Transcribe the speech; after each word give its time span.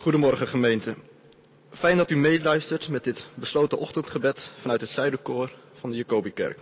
Goedemorgen 0.00 0.48
gemeente. 0.48 0.94
Fijn 1.70 1.96
dat 1.96 2.10
u 2.10 2.16
meeluistert 2.16 2.88
met 2.88 3.04
dit 3.04 3.26
besloten 3.34 3.78
ochtendgebed 3.78 4.52
vanuit 4.60 4.80
het 4.80 4.90
Zuiderkoor 4.90 5.52
van 5.72 5.90
de 5.90 5.96
Jacobikerk. 5.96 6.58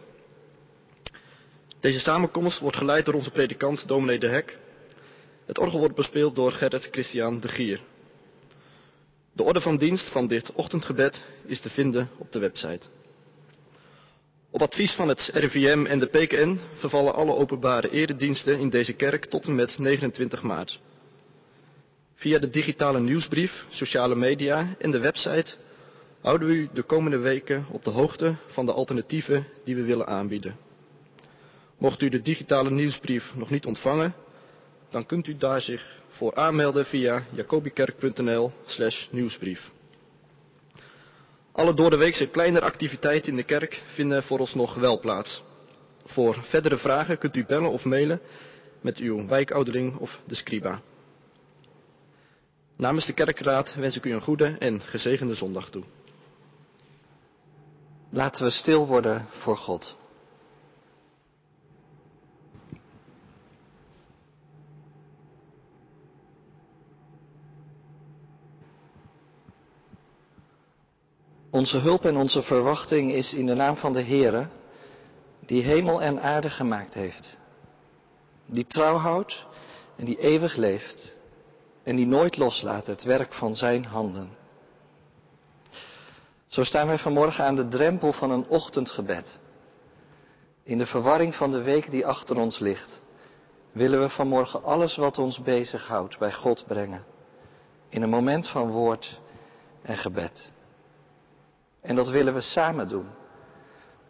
Deze 1.80 1.98
samenkomst 1.98 2.58
wordt 2.58 2.76
geleid 2.76 3.04
door 3.04 3.14
onze 3.14 3.30
predikant 3.30 3.88
dominee 3.88 4.18
De 4.18 4.28
Hek. 4.28 4.58
Het 5.46 5.58
orgel 5.58 5.78
wordt 5.78 5.94
bespeeld 5.94 6.34
door 6.34 6.52
Gerrit 6.52 6.88
Christian 6.90 7.40
de 7.40 7.48
Gier. 7.48 7.80
De 9.32 9.42
orde 9.42 9.60
van 9.60 9.76
dienst 9.76 10.08
van 10.08 10.26
dit 10.26 10.52
ochtendgebed 10.52 11.22
is 11.46 11.60
te 11.60 11.70
vinden 11.70 12.08
op 12.16 12.32
de 12.32 12.38
website. 12.38 12.86
Op 14.50 14.62
advies 14.62 14.92
van 14.92 15.08
het 15.08 15.30
RIVM 15.32 15.84
en 15.86 15.98
de 15.98 16.06
PKN 16.06 16.60
vervallen 16.74 17.14
alle 17.14 17.34
openbare 17.34 17.90
erediensten 17.90 18.58
in 18.58 18.70
deze 18.70 18.92
kerk 18.92 19.24
tot 19.24 19.44
en 19.46 19.54
met 19.54 19.78
29 19.78 20.42
maart. 20.42 20.80
Via 22.18 22.38
de 22.38 22.50
digitale 22.50 23.00
nieuwsbrief, 23.00 23.64
sociale 23.68 24.14
media 24.14 24.74
en 24.78 24.90
de 24.90 24.98
website 24.98 25.54
houden 26.20 26.48
we 26.48 26.54
u 26.54 26.68
de 26.72 26.82
komende 26.82 27.18
weken 27.18 27.66
op 27.70 27.84
de 27.84 27.90
hoogte 27.90 28.34
van 28.46 28.66
de 28.66 28.72
alternatieven 28.72 29.46
die 29.64 29.76
we 29.76 29.82
willen 29.82 30.06
aanbieden. 30.06 30.56
Mocht 31.76 32.02
u 32.02 32.08
de 32.08 32.22
digitale 32.22 32.70
nieuwsbrief 32.70 33.32
nog 33.34 33.50
niet 33.50 33.66
ontvangen, 33.66 34.14
dan 34.90 35.06
kunt 35.06 35.26
u 35.26 35.36
daar 35.36 35.60
zich 35.60 36.00
voor 36.08 36.34
aanmelden 36.34 36.86
via 36.86 37.24
jacobikerk.nl 37.30 38.52
slash 38.64 39.06
nieuwsbrief. 39.10 39.70
Alle 41.52 41.74
doordeweekse 41.74 42.26
kleinere 42.26 42.64
activiteiten 42.64 43.30
in 43.30 43.36
de 43.36 43.42
kerk 43.44 43.82
vinden 43.86 44.22
vooralsnog 44.22 44.74
wel 44.74 44.98
plaats. 44.98 45.42
Voor 46.04 46.36
verdere 46.42 46.78
vragen 46.78 47.18
kunt 47.18 47.36
u 47.36 47.44
bellen 47.44 47.70
of 47.70 47.84
mailen 47.84 48.20
met 48.80 48.96
uw 48.98 49.26
wijkouderling 49.26 49.96
of 49.96 50.20
de 50.26 50.34
scriba. 50.34 50.82
Namens 52.78 53.06
de 53.06 53.12
kerkraad 53.12 53.74
wens 53.74 53.96
ik 53.96 54.04
u 54.04 54.12
een 54.12 54.20
goede 54.20 54.56
en 54.58 54.80
gezegende 54.80 55.34
zondag 55.34 55.70
toe. 55.70 55.84
Laten 58.10 58.44
we 58.44 58.50
stil 58.50 58.86
worden 58.86 59.26
voor 59.30 59.56
God. 59.56 59.96
Onze 71.50 71.78
hulp 71.78 72.04
en 72.04 72.16
onze 72.16 72.42
verwachting 72.42 73.12
is 73.12 73.32
in 73.32 73.46
de 73.46 73.54
naam 73.54 73.76
van 73.76 73.92
de 73.92 74.02
Heere, 74.02 74.48
die 75.46 75.62
hemel 75.62 76.02
en 76.02 76.22
aarde 76.22 76.50
gemaakt 76.50 76.94
heeft. 76.94 77.38
Die 78.46 78.66
trouw 78.66 78.96
houdt 78.96 79.46
en 79.96 80.04
die 80.04 80.20
eeuwig 80.20 80.56
leeft 80.56 81.17
en 81.88 81.96
die 81.96 82.06
nooit 82.06 82.36
loslaat 82.36 82.86
het 82.86 83.02
werk 83.02 83.34
van 83.34 83.54
zijn 83.54 83.84
handen. 83.84 84.36
Zo 86.46 86.64
staan 86.64 86.86
wij 86.86 86.98
vanmorgen 86.98 87.44
aan 87.44 87.56
de 87.56 87.68
drempel 87.68 88.12
van 88.12 88.30
een 88.30 88.48
ochtendgebed. 88.48 89.40
In 90.62 90.78
de 90.78 90.86
verwarring 90.86 91.34
van 91.34 91.50
de 91.50 91.62
week 91.62 91.90
die 91.90 92.06
achter 92.06 92.36
ons 92.36 92.58
ligt, 92.58 93.02
willen 93.72 94.00
we 94.00 94.08
vanmorgen 94.08 94.62
alles 94.62 94.96
wat 94.96 95.18
ons 95.18 95.42
bezighoudt 95.42 96.18
bij 96.18 96.32
God 96.32 96.64
brengen. 96.66 97.04
In 97.88 98.02
een 98.02 98.10
moment 98.10 98.48
van 98.48 98.70
woord 98.70 99.20
en 99.82 99.96
gebed. 99.96 100.52
En 101.80 101.96
dat 101.96 102.08
willen 102.08 102.34
we 102.34 102.40
samen 102.40 102.88
doen. 102.88 103.08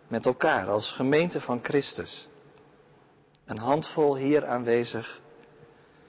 Met 0.09 0.27
elkaar 0.27 0.69
als 0.69 0.91
gemeente 0.91 1.41
van 1.41 1.59
Christus. 1.63 2.29
Een 3.45 3.59
handvol 3.59 4.17
hier 4.17 4.47
aanwezig, 4.47 5.21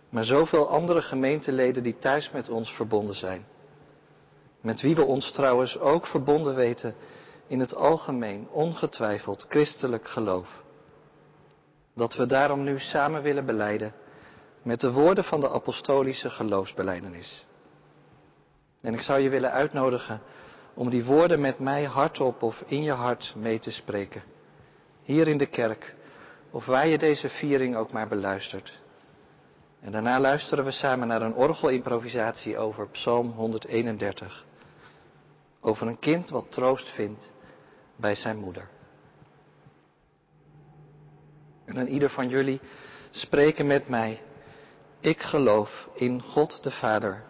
maar 0.09 0.25
zoveel 0.25 0.69
andere 0.69 1.01
gemeenteleden 1.01 1.83
die 1.83 1.97
thuis 1.97 2.31
met 2.31 2.49
ons 2.49 2.71
verbonden 2.71 3.15
zijn. 3.15 3.45
Met 4.61 4.81
wie 4.81 4.95
we 4.95 5.03
ons 5.03 5.31
trouwens 5.31 5.79
ook 5.79 6.05
verbonden 6.07 6.55
weten 6.55 6.95
in 7.47 7.59
het 7.59 7.75
algemeen, 7.75 8.47
ongetwijfeld 8.51 9.45
christelijk 9.49 10.07
geloof. 10.07 10.63
Dat 11.95 12.15
we 12.15 12.25
daarom 12.25 12.63
nu 12.63 12.79
samen 12.79 13.21
willen 13.21 13.45
beleiden 13.45 13.93
met 14.61 14.79
de 14.79 14.91
woorden 14.91 15.23
van 15.23 15.39
de 15.39 15.49
apostolische 15.49 16.29
geloofsbeleidenis. 16.29 17.45
En 18.81 18.93
ik 18.93 19.01
zou 19.01 19.19
je 19.19 19.29
willen 19.29 19.51
uitnodigen 19.51 20.21
om 20.73 20.89
die 20.89 21.05
woorden 21.05 21.41
met 21.41 21.59
mij 21.59 21.83
hardop 21.83 22.43
of 22.43 22.63
in 22.65 22.83
je 22.83 22.91
hart 22.91 23.33
mee 23.37 23.59
te 23.59 23.71
spreken. 23.71 24.23
Hier 25.03 25.27
in 25.27 25.37
de 25.37 25.45
kerk, 25.45 25.95
of 26.51 26.65
waar 26.65 26.87
je 26.87 26.97
deze 26.97 27.29
viering 27.29 27.75
ook 27.75 27.91
maar 27.91 28.07
beluistert. 28.07 28.79
En 29.81 29.91
daarna 29.91 30.19
luisteren 30.19 30.65
we 30.65 30.71
samen 30.71 31.07
naar 31.07 31.21
een 31.21 31.33
orgelimprovisatie 31.33 32.57
over 32.57 32.89
Psalm 32.89 33.31
131. 33.31 34.45
Over 35.61 35.87
een 35.87 35.99
kind 35.99 36.29
wat 36.29 36.51
troost 36.51 36.89
vindt 36.89 37.31
bij 37.95 38.15
zijn 38.15 38.37
moeder. 38.37 38.69
En 41.65 41.75
dan 41.75 41.85
ieder 41.85 42.09
van 42.09 42.29
jullie 42.29 42.59
spreken 43.09 43.67
met 43.67 43.89
mij. 43.89 44.21
Ik 44.99 45.21
geloof 45.21 45.89
in 45.93 46.21
God 46.21 46.63
de 46.63 46.71
Vader, 46.71 47.23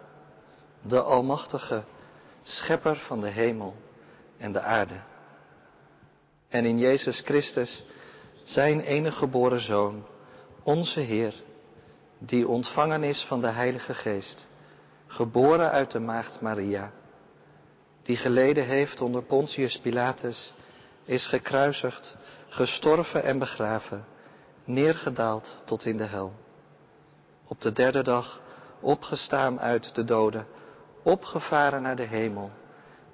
de 0.82 1.02
Almachtige 1.02 1.84
schepper 2.42 2.96
van 2.96 3.20
de 3.20 3.28
hemel 3.28 3.74
en 4.36 4.52
de 4.52 4.60
aarde. 4.60 5.00
En 6.48 6.64
in 6.64 6.78
Jezus 6.78 7.20
Christus, 7.20 7.84
zijn 8.42 8.80
enige 8.80 9.16
geboren 9.16 9.60
Zoon, 9.60 10.06
onze 10.62 11.00
Heer, 11.00 11.34
die 12.22 12.48
ontvangen 12.48 13.04
is 13.04 13.24
van 13.24 13.40
de 13.40 13.48
Heilige 13.48 13.94
Geest, 13.94 14.48
geboren 15.06 15.70
uit 15.70 15.90
de 15.90 16.00
Maagd 16.00 16.40
Maria, 16.40 16.90
die 18.02 18.16
geleden 18.16 18.64
heeft 18.64 19.00
onder 19.00 19.22
Pontius 19.22 19.78
Pilatus, 19.78 20.52
is 21.04 21.26
gekruisigd, 21.26 22.16
gestorven 22.48 23.22
en 23.22 23.38
begraven, 23.38 24.04
neergedaald 24.64 25.62
tot 25.66 25.84
in 25.84 25.96
de 25.96 26.04
hel. 26.04 26.32
Op 27.46 27.60
de 27.60 27.72
derde 27.72 28.02
dag 28.02 28.40
opgestaan 28.80 29.60
uit 29.60 29.94
de 29.94 30.04
doden, 30.04 30.46
opgevaren 31.02 31.82
naar 31.82 31.96
de 31.96 32.06
hemel, 32.06 32.50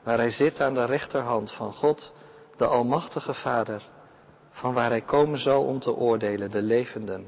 waar 0.03 0.19
hij 0.19 0.31
zit 0.31 0.61
aan 0.61 0.75
de 0.75 0.85
rechterhand 0.85 1.53
van 1.53 1.73
God, 1.73 2.13
de 2.57 2.67
Almachtige 2.67 3.35
Vader, 3.35 3.89
van 4.51 4.75
waar 4.75 4.91
hij 4.91 5.03
komen 5.03 5.39
zal 5.39 5.65
om 5.65 5.79
te 5.79 5.95
oordelen 5.95 6.51
de 6.51 6.63
levenden 6.63 7.27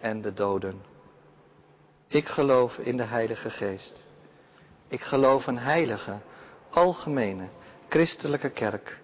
en 0.00 0.22
de 0.22 0.32
doden. 0.32 0.95
Ik 2.08 2.26
geloof 2.26 2.78
in 2.78 2.96
de 2.96 3.02
Heilige 3.02 3.50
Geest. 3.50 4.04
Ik 4.88 5.00
geloof 5.00 5.46
een 5.46 5.58
heilige, 5.58 6.18
algemene, 6.70 7.48
christelijke 7.88 8.50
kerk, 8.50 9.00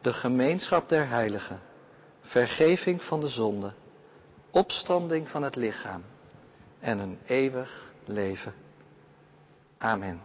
de 0.00 0.12
gemeenschap 0.12 0.88
der 0.88 1.08
heiligen, 1.08 1.60
vergeving 2.20 3.02
van 3.02 3.20
de 3.20 3.28
zonde, 3.28 3.72
opstanding 4.50 5.28
van 5.28 5.42
het 5.42 5.56
lichaam 5.56 6.02
en 6.80 6.98
een 6.98 7.18
eeuwig 7.26 7.92
leven. 8.04 8.54
Amen. 9.78 10.20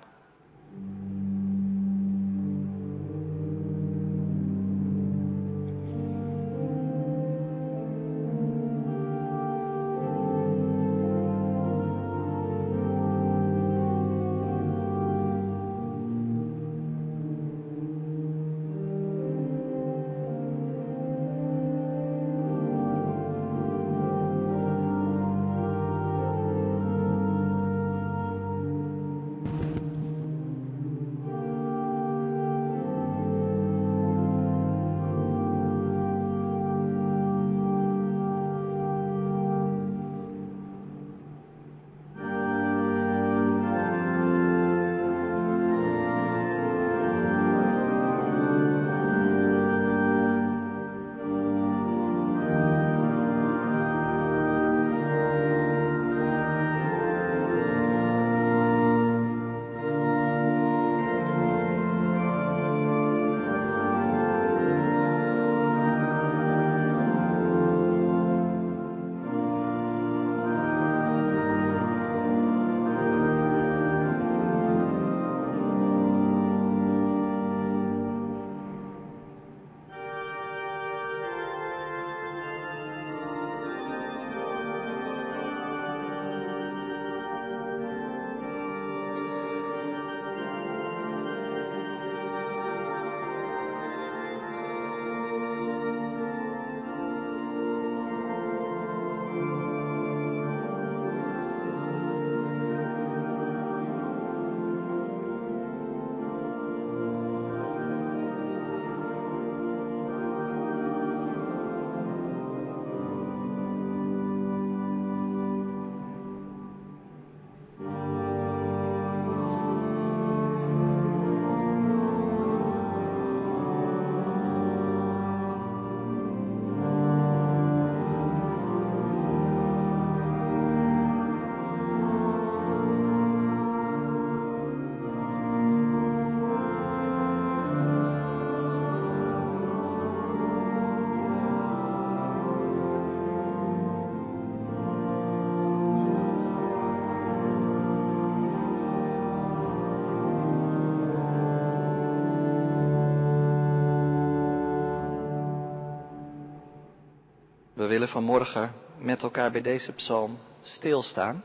Willen 157.92 158.08
vanmorgen 158.08 158.72
met 158.98 159.24
elkaar 159.24 159.52
bij 159.52 159.62
deze 159.62 159.92
psalm 159.92 160.38
stilstaan 160.62 161.44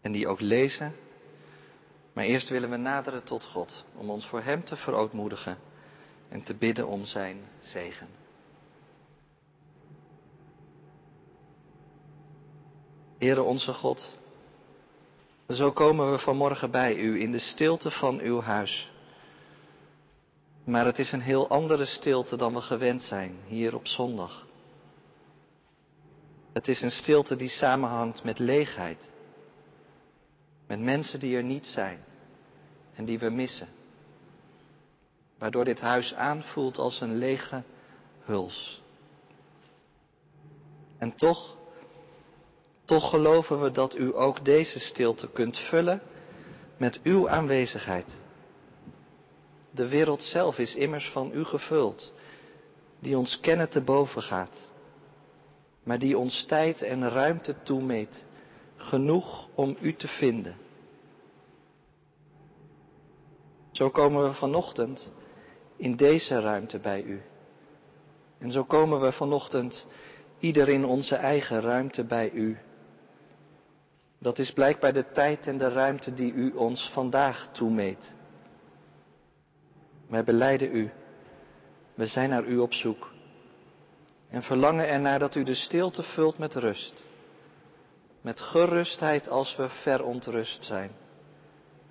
en 0.00 0.12
die 0.12 0.28
ook 0.28 0.40
lezen. 0.40 0.94
Maar 2.12 2.24
eerst 2.24 2.48
willen 2.48 2.70
we 2.70 2.76
naderen 2.76 3.24
tot 3.24 3.44
God 3.44 3.84
om 3.94 4.10
ons 4.10 4.26
voor 4.26 4.40
Hem 4.42 4.64
te 4.64 4.76
verootmoedigen 4.76 5.58
en 6.28 6.42
te 6.42 6.54
bidden 6.54 6.86
om 6.86 7.04
Zijn 7.04 7.40
zegen. 7.60 8.08
Heere 13.18 13.42
onze 13.42 13.72
God, 13.72 14.18
zo 15.48 15.72
komen 15.72 16.10
we 16.10 16.18
vanmorgen 16.18 16.70
bij 16.70 16.96
U 16.96 17.20
in 17.20 17.32
de 17.32 17.38
stilte 17.38 17.90
van 17.90 18.20
Uw 18.20 18.40
huis. 18.40 18.90
Maar 20.64 20.84
het 20.84 20.98
is 20.98 21.12
een 21.12 21.20
heel 21.20 21.48
andere 21.48 21.84
stilte 21.84 22.36
dan 22.36 22.54
we 22.54 22.60
gewend 22.60 23.02
zijn 23.02 23.36
hier 23.46 23.74
op 23.74 23.86
zondag. 23.86 24.50
Het 26.52 26.68
is 26.68 26.82
een 26.82 26.90
stilte 26.90 27.36
die 27.36 27.48
samenhangt 27.48 28.24
met 28.24 28.38
leegheid. 28.38 29.10
Met 30.66 30.80
mensen 30.80 31.20
die 31.20 31.36
er 31.36 31.42
niet 31.42 31.66
zijn 31.66 32.04
en 32.94 33.04
die 33.04 33.18
we 33.18 33.30
missen. 33.30 33.68
Waardoor 35.38 35.64
dit 35.64 35.80
huis 35.80 36.14
aanvoelt 36.14 36.78
als 36.78 37.00
een 37.00 37.18
lege 37.18 37.62
huls. 38.24 38.82
En 40.98 41.16
toch, 41.16 41.56
toch 42.84 43.10
geloven 43.10 43.62
we 43.62 43.70
dat 43.70 43.96
u 43.96 44.16
ook 44.16 44.44
deze 44.44 44.78
stilte 44.78 45.28
kunt 45.28 45.58
vullen 45.58 46.02
met 46.76 47.00
uw 47.02 47.28
aanwezigheid. 47.28 48.20
De 49.70 49.88
wereld 49.88 50.22
zelf 50.22 50.58
is 50.58 50.74
immers 50.74 51.10
van 51.10 51.30
u 51.34 51.44
gevuld, 51.44 52.12
die 52.98 53.18
ons 53.18 53.40
kennen 53.40 53.70
te 53.70 53.80
boven 53.80 54.22
gaat, 54.22 54.71
maar 55.82 55.98
die 55.98 56.18
ons 56.18 56.44
tijd 56.44 56.82
en 56.82 57.08
ruimte 57.08 57.54
toemeet, 57.62 58.26
genoeg 58.76 59.48
om 59.54 59.76
u 59.80 59.94
te 59.94 60.08
vinden. 60.08 60.56
Zo 63.70 63.90
komen 63.90 64.24
we 64.28 64.32
vanochtend 64.34 65.10
in 65.76 65.96
deze 65.96 66.40
ruimte 66.40 66.78
bij 66.78 67.02
u. 67.02 67.22
En 68.38 68.50
zo 68.50 68.64
komen 68.64 69.00
we 69.00 69.12
vanochtend 69.12 69.86
ieder 70.38 70.68
in 70.68 70.84
onze 70.84 71.16
eigen 71.16 71.60
ruimte 71.60 72.04
bij 72.04 72.30
u. 72.30 72.58
Dat 74.18 74.38
is 74.38 74.52
blijkbaar 74.52 74.92
de 74.92 75.10
tijd 75.10 75.46
en 75.46 75.58
de 75.58 75.68
ruimte 75.68 76.14
die 76.14 76.32
u 76.32 76.50
ons 76.50 76.90
vandaag 76.92 77.48
toemeet. 77.52 78.14
Wij 80.08 80.24
beleiden 80.24 80.76
u. 80.76 80.90
We 81.94 82.06
zijn 82.06 82.30
naar 82.30 82.44
u 82.44 82.58
op 82.58 82.72
zoek. 82.72 83.11
En 84.32 84.42
verlangen 84.42 84.88
ernaar 84.88 85.18
dat 85.18 85.34
u 85.34 85.44
de 85.44 85.54
stilte 85.54 86.02
vult 86.02 86.38
met 86.38 86.54
rust. 86.54 87.04
Met 88.20 88.40
gerustheid 88.40 89.28
als 89.28 89.56
we 89.56 89.68
verontrust 89.68 90.64
zijn. 90.64 90.90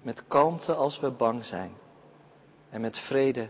Met 0.01 0.27
kalmte 0.27 0.73
als 0.73 0.99
we 0.99 1.11
bang 1.11 1.45
zijn. 1.45 1.71
En 2.69 2.81
met 2.81 2.99
vrede 2.99 3.47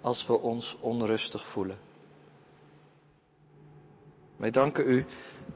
als 0.00 0.26
we 0.26 0.40
ons 0.40 0.76
onrustig 0.80 1.46
voelen. 1.46 1.78
Wij 4.36 4.50
danken 4.50 4.88
u 4.88 5.04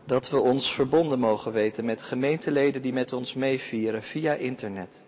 dat 0.04 0.30
we 0.30 0.40
ons 0.40 0.74
verbonden 0.74 1.18
mogen 1.18 1.52
weten 1.52 1.84
met 1.84 2.02
gemeenteleden 2.02 2.82
die 2.82 2.92
met 2.92 3.12
ons 3.12 3.34
meevieren 3.34 4.02
via 4.02 4.34
internet. 4.34 5.02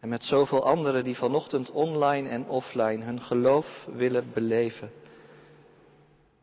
En 0.00 0.08
met 0.08 0.24
zoveel 0.24 0.64
anderen 0.64 1.04
die 1.04 1.16
vanochtend 1.16 1.70
online 1.70 2.28
en 2.28 2.48
offline 2.48 3.04
hun 3.04 3.20
geloof 3.20 3.86
willen 3.94 4.30
beleven. 4.32 4.90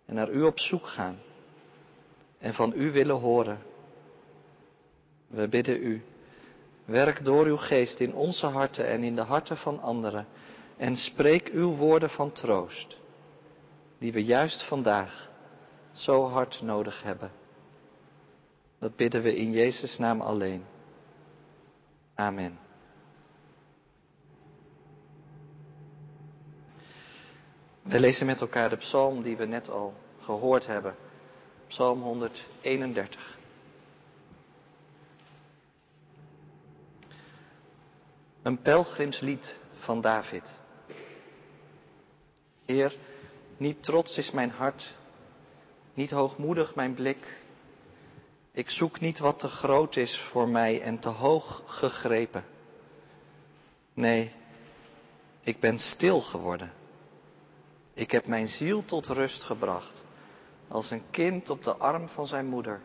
En 0.09 0.15
naar 0.15 0.29
u 0.29 0.43
op 0.43 0.59
zoek 0.59 0.87
gaan. 0.87 1.19
En 2.37 2.53
van 2.53 2.73
u 2.75 2.91
willen 2.91 3.15
horen. 3.15 3.59
We 5.27 5.47
bidden 5.47 5.83
u. 5.83 6.03
Werk 6.85 7.25
door 7.25 7.45
uw 7.45 7.57
geest 7.57 7.99
in 7.99 8.13
onze 8.13 8.45
harten 8.45 8.87
en 8.87 9.03
in 9.03 9.15
de 9.15 9.21
harten 9.21 9.57
van 9.57 9.81
anderen. 9.81 10.27
En 10.77 10.95
spreek 10.95 11.47
uw 11.47 11.75
woorden 11.75 12.09
van 12.09 12.31
troost. 12.31 12.97
Die 13.97 14.13
we 14.13 14.23
juist 14.23 14.67
vandaag 14.67 15.29
zo 15.91 16.25
hard 16.25 16.61
nodig 16.61 17.03
hebben. 17.03 17.31
Dat 18.79 18.95
bidden 18.95 19.21
we 19.21 19.35
in 19.35 19.51
Jezus' 19.51 19.97
naam 19.97 20.21
alleen. 20.21 20.65
Amen. 22.15 22.68
We 27.89 27.99
lezen 27.99 28.25
met 28.25 28.41
elkaar 28.41 28.69
de 28.69 28.75
psalm 28.75 29.21
die 29.21 29.37
we 29.37 29.45
net 29.45 29.69
al 29.69 29.93
gehoord 30.21 30.65
hebben. 30.65 30.95
Psalm 31.67 32.01
131. 32.01 33.37
Een 38.41 38.61
pelgrimslied 38.61 39.59
van 39.73 40.01
David. 40.01 40.57
Heer, 42.65 42.95
niet 43.57 43.83
trots 43.83 44.17
is 44.17 44.31
mijn 44.31 44.49
hart, 44.49 44.93
niet 45.93 46.09
hoogmoedig 46.09 46.75
mijn 46.75 46.93
blik. 46.93 47.37
Ik 48.51 48.69
zoek 48.69 48.99
niet 48.99 49.19
wat 49.19 49.39
te 49.39 49.47
groot 49.47 49.95
is 49.95 50.19
voor 50.31 50.49
mij 50.49 50.81
en 50.81 50.99
te 50.99 51.09
hoog 51.09 51.63
gegrepen. 51.65 52.43
Nee, 53.93 54.33
ik 55.41 55.59
ben 55.59 55.79
stil 55.79 56.21
geworden 56.21 56.77
ik 57.99 58.11
heb 58.11 58.27
mijn 58.27 58.47
ziel 58.47 58.85
tot 58.85 59.07
rust 59.07 59.43
gebracht, 59.43 60.05
als 60.67 60.91
een 60.91 61.03
kind 61.11 61.49
op 61.49 61.63
de 61.63 61.75
arm 61.75 62.07
van 62.07 62.27
zijn 62.27 62.45
moeder. 62.45 62.81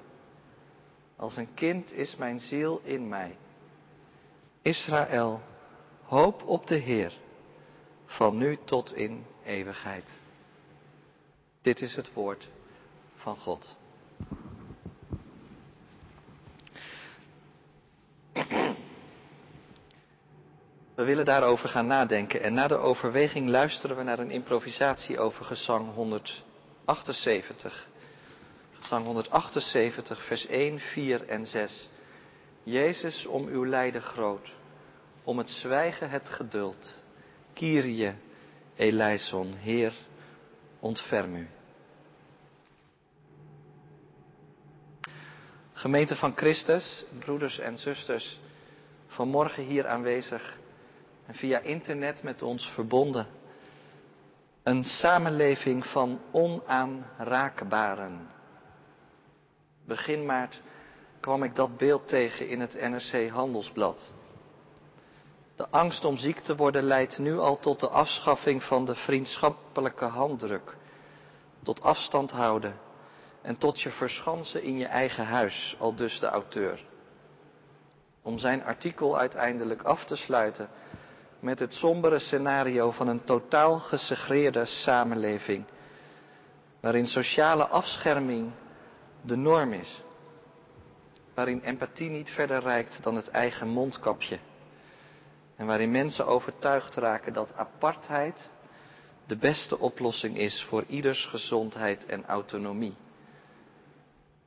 Als 1.17 1.37
een 1.37 1.55
kind 1.55 1.93
is 1.93 2.17
mijn 2.17 2.39
ziel 2.39 2.81
in 2.85 3.09
mij. 3.09 3.37
Israël, 4.63 5.41
hoop 6.03 6.43
op 6.47 6.67
de 6.67 6.75
Heer, 6.75 7.13
van 8.07 8.37
nu 8.37 8.59
tot 8.65 8.95
in 8.95 9.25
eeuwigheid. 9.45 10.21
Dit 11.63 11.81
is 11.81 11.97
het 11.97 12.13
woord 12.13 12.49
van 13.15 13.37
God. 13.37 13.77
We 21.05 21.11
willen 21.11 21.25
daarover 21.25 21.69
gaan 21.69 21.87
nadenken 21.87 22.43
en 22.43 22.55
na 22.55 22.67
de 22.67 22.77
overweging 22.77 23.49
luisteren 23.49 23.97
we 23.97 24.03
naar 24.03 24.19
een 24.19 24.31
improvisatie 24.31 25.19
over 25.19 25.45
gezang 25.45 25.95
178. 25.95 27.89
Gezang 28.73 29.05
178, 29.05 30.25
vers 30.25 30.47
1, 30.47 30.79
4 30.79 31.29
en 31.29 31.47
6. 31.47 31.89
Jezus, 32.63 33.27
om 33.27 33.47
uw 33.47 33.67
lijden 33.67 34.03
groot, 34.03 34.55
om 35.25 35.39
het 35.39 35.51
zwijgen 35.51 36.11
het 36.11 36.29
geduld. 36.29 36.95
Kyrie 37.53 38.15
eleison, 38.77 39.55
Heer, 39.55 39.93
ontferm 40.81 41.35
u. 41.35 41.49
Gemeente 45.73 46.17
van 46.17 46.37
Christus, 46.37 47.05
broeders 47.19 47.59
en 47.59 47.79
zusters, 47.79 48.39
vanmorgen 49.07 49.65
hier 49.65 49.87
aanwezig 49.87 50.63
en 51.27 51.35
via 51.35 51.59
internet 51.59 52.23
met 52.23 52.43
ons 52.43 52.71
verbonden. 52.75 53.27
Een 54.63 54.85
samenleving 54.85 55.87
van 55.87 56.21
onaanraakbaren. 56.31 58.29
Begin 59.87 60.27
maart 60.27 60.63
kwam 61.21 61.43
ik 61.43 61.57
dat 61.57 61.77
beeld 61.77 62.09
tegen 62.09 62.49
in 62.49 62.61
het 62.61 62.81
NRC 62.81 63.29
Handelsblad. 63.29 64.13
De 65.57 65.69
angst 65.71 66.05
om 66.05 66.17
ziek 66.17 66.39
te 66.39 66.57
worden 66.57 66.83
leidt 66.83 67.19
nu 67.19 67.39
al 67.39 67.59
tot 67.59 67.81
de 67.81 67.89
afschaffing 67.89 68.63
van 68.63 68.85
de 68.85 68.95
vriendschappelijke 68.95 70.05
handdruk, 70.05 70.77
tot 71.63 71.83
afstand 71.83 72.31
houden 72.31 72.79
en 73.43 73.59
tot 73.59 73.81
je 73.81 73.91
verschansen 73.91 74.63
in 74.63 74.79
je 74.79 74.87
eigen 74.87 75.25
huis, 75.27 75.77
al 75.79 75.95
dus 75.95 76.21
de 76.21 76.27
auteur. 76.27 76.85
Om 78.23 78.39
zijn 78.39 78.65
artikel 78.65 79.19
uiteindelijk 79.19 79.83
af 79.83 80.05
te 80.05 80.17
sluiten, 80.17 80.69
met 81.45 81.59
het 81.59 81.73
sombere 81.73 82.19
scenario 82.19 82.91
van 82.91 83.09
een 83.09 83.25
totaal 83.25 83.79
gesegreerde 83.79 84.65
samenleving, 84.65 85.65
waarin 86.81 87.07
sociale 87.07 87.67
afscherming 87.67 88.51
de 89.23 89.37
norm 89.37 89.73
is, 89.73 90.03
waarin 91.35 91.61
empathie 91.63 92.11
niet 92.11 92.31
verder 92.31 92.61
reikt 92.61 93.03
dan 93.03 93.17
het 93.17 93.29
eigen 93.29 93.69
mondkapje 93.69 94.39
en 95.57 95.67
waarin 95.67 95.91
mensen 95.91 96.27
overtuigd 96.27 96.95
raken 96.95 97.33
dat 97.33 97.57
apartheid 97.57 98.53
de 99.27 99.37
beste 99.37 99.79
oplossing 99.79 100.37
is 100.37 100.65
voor 100.69 100.85
ieders 100.87 101.25
gezondheid 101.25 102.07
en 102.07 102.27
autonomie. 102.27 102.95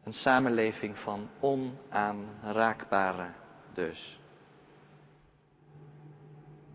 Een 0.03 0.13
samenleving 0.13 0.97
van 0.97 1.29
onaanraakbare 1.39 3.31
dus. 3.73 4.19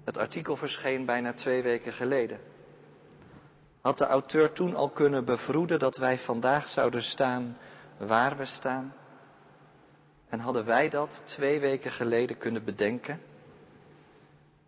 Het 0.04 0.18
artikel 0.18 0.56
verscheen 0.56 1.04
bijna 1.04 1.32
twee 1.32 1.62
weken 1.62 1.92
geleden. 1.92 2.38
Had 3.80 3.99
de 3.99 4.06
auteur 4.06 4.52
toen 4.52 4.75
al 4.75 4.90
kunnen 4.90 5.25
bevroeden 5.25 5.78
dat 5.78 5.97
wij 5.97 6.18
vandaag 6.18 6.68
zouden 6.68 7.02
staan 7.02 7.56
waar 7.99 8.37
we 8.37 8.44
staan? 8.44 8.94
En 10.28 10.38
hadden 10.38 10.64
wij 10.64 10.88
dat 10.88 11.23
twee 11.25 11.61
weken 11.61 11.90
geleden 11.90 12.38
kunnen 12.38 12.64
bedenken? 12.64 13.21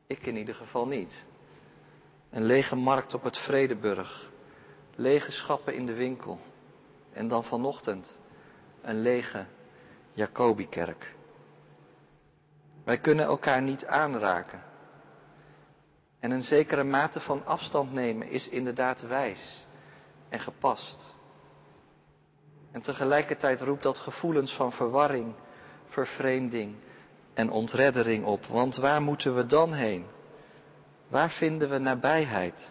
Ik 0.07 0.27
in 0.27 0.37
ieder 0.37 0.55
geval 0.55 0.87
niet. 0.87 1.25
Een 2.31 2.45
lege 2.45 2.77
markt 2.77 3.15
op 3.15 3.23
het 3.23 3.39
Vredeburg, 3.39 4.31
lege 4.95 5.33
schappen 5.33 5.75
in 5.75 5.87
de 5.87 5.95
winkel 5.95 6.39
en 7.13 7.29
dan 7.29 7.45
vanochtend 7.45 8.19
een 8.83 9.01
lege 9.01 9.47
Jacobikerk. 10.13 11.15
Wij 12.85 12.99
kunnen 12.99 13.25
elkaar 13.25 13.63
niet 13.63 13.87
aanraken. 13.87 14.63
En 16.25 16.31
een 16.31 16.43
zekere 16.43 16.85
mate 16.85 17.21
van 17.21 17.47
afstand 17.47 17.93
nemen 17.93 18.29
is 18.29 18.49
inderdaad 18.49 19.01
wijs 19.01 19.67
en 20.29 20.41
gepast. 20.41 21.05
En 22.73 22.81
tegelijkertijd 22.81 23.61
roept 23.61 23.83
dat 23.83 23.99
gevoelens 23.99 24.53
van 24.55 24.73
verwarring, 24.73 25.35
vervreemding 25.87 26.75
en 27.35 27.51
ontreddering 27.51 28.25
op. 28.25 28.45
Want 28.45 28.77
waar 28.77 29.03
moeten 29.03 29.37
we 29.37 29.47
dan 29.47 29.73
heen? 29.73 30.07
Waar 31.09 31.31
vinden 31.31 31.71
we 31.71 31.79
nabijheid? 31.79 32.71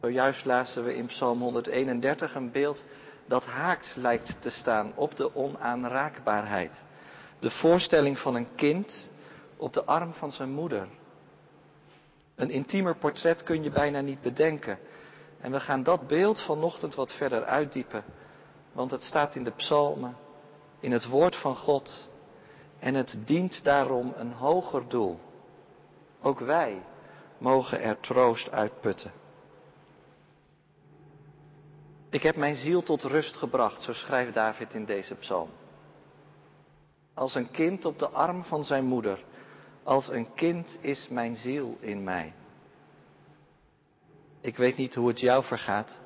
Zojuist 0.00 0.44
lazen 0.44 0.84
we 0.84 0.96
in 0.96 1.06
Psalm 1.06 1.40
131 1.40 2.34
een 2.34 2.50
beeld 2.50 2.84
dat 3.26 3.44
haaks 3.44 3.94
lijkt 3.94 4.42
te 4.42 4.50
staan 4.50 4.92
op 4.94 5.16
de 5.16 5.34
onaanraakbaarheid. 5.34 6.84
De 7.38 7.50
voorstelling 7.50 8.18
van 8.18 8.34
een 8.34 8.54
kind 8.54 9.12
op 9.56 9.72
de 9.72 9.84
arm 9.84 10.12
van 10.12 10.32
zijn 10.32 10.50
moeder. 10.50 10.88
Een 12.34 12.50
intiemer 12.50 12.96
portret 12.96 13.42
kun 13.42 13.62
je 13.62 13.70
bijna 13.70 14.00
niet 14.00 14.20
bedenken. 14.20 14.78
En 15.40 15.52
we 15.52 15.60
gaan 15.60 15.82
dat 15.82 16.06
beeld 16.06 16.40
vanochtend 16.40 16.94
wat 16.94 17.12
verder 17.12 17.44
uitdiepen. 17.44 18.04
Want 18.72 18.90
het 18.90 19.02
staat 19.02 19.34
in 19.34 19.44
de 19.44 19.50
psalmen, 19.50 20.16
in 20.80 20.92
het 20.92 21.06
woord 21.06 21.36
van 21.36 21.56
God. 21.56 22.08
En 22.78 22.94
het 22.94 23.18
dient 23.24 23.64
daarom 23.64 24.12
een 24.16 24.32
hoger 24.32 24.88
doel. 24.88 25.18
Ook 26.22 26.38
wij 26.38 26.82
mogen 27.38 27.80
er 27.80 28.00
troost 28.00 28.50
uitputten. 28.50 29.12
Ik 32.10 32.22
heb 32.22 32.36
mijn 32.36 32.56
ziel 32.56 32.82
tot 32.82 33.02
rust 33.02 33.36
gebracht, 33.36 33.82
zo 33.82 33.92
schrijft 33.92 34.34
David 34.34 34.74
in 34.74 34.84
deze 34.84 35.14
psalm. 35.14 35.48
Als 37.14 37.34
een 37.34 37.50
kind 37.50 37.84
op 37.84 37.98
de 37.98 38.08
arm 38.08 38.44
van 38.44 38.64
zijn 38.64 38.84
moeder, 38.84 39.24
als 39.84 40.08
een 40.08 40.34
kind 40.34 40.78
is 40.80 41.08
mijn 41.08 41.36
ziel 41.36 41.76
in 41.80 42.04
mij. 42.04 42.32
Ik 44.40 44.56
weet 44.56 44.76
niet 44.76 44.94
hoe 44.94 45.08
het 45.08 45.20
jou 45.20 45.44
vergaat, 45.44 46.00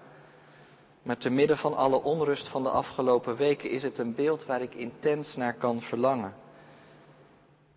maar 1.02 1.16
te 1.16 1.30
midden 1.30 1.58
van 1.58 1.76
alle 1.76 2.02
onrust 2.02 2.48
van 2.48 2.62
de 2.62 2.70
afgelopen 2.70 3.36
weken 3.36 3.70
is 3.70 3.82
het 3.82 3.98
een 3.98 4.14
beeld 4.14 4.46
waar 4.46 4.62
ik 4.62 4.74
intens 4.74 5.36
naar 5.36 5.54
kan 5.54 5.80
verlangen. 5.80 6.34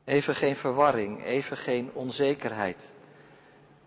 Even 0.05 0.36
geen 0.36 0.55
verwarring, 0.55 1.24
even 1.24 1.58
geen 1.58 1.91
onzekerheid, 1.93 2.91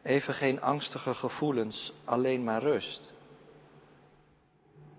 even 0.02 0.35
geen 0.35 0.61
angstige 0.61 1.14
gevoelens, 1.14 1.92
alleen 2.04 2.44
maar 2.44 2.62
rust. 2.62 3.12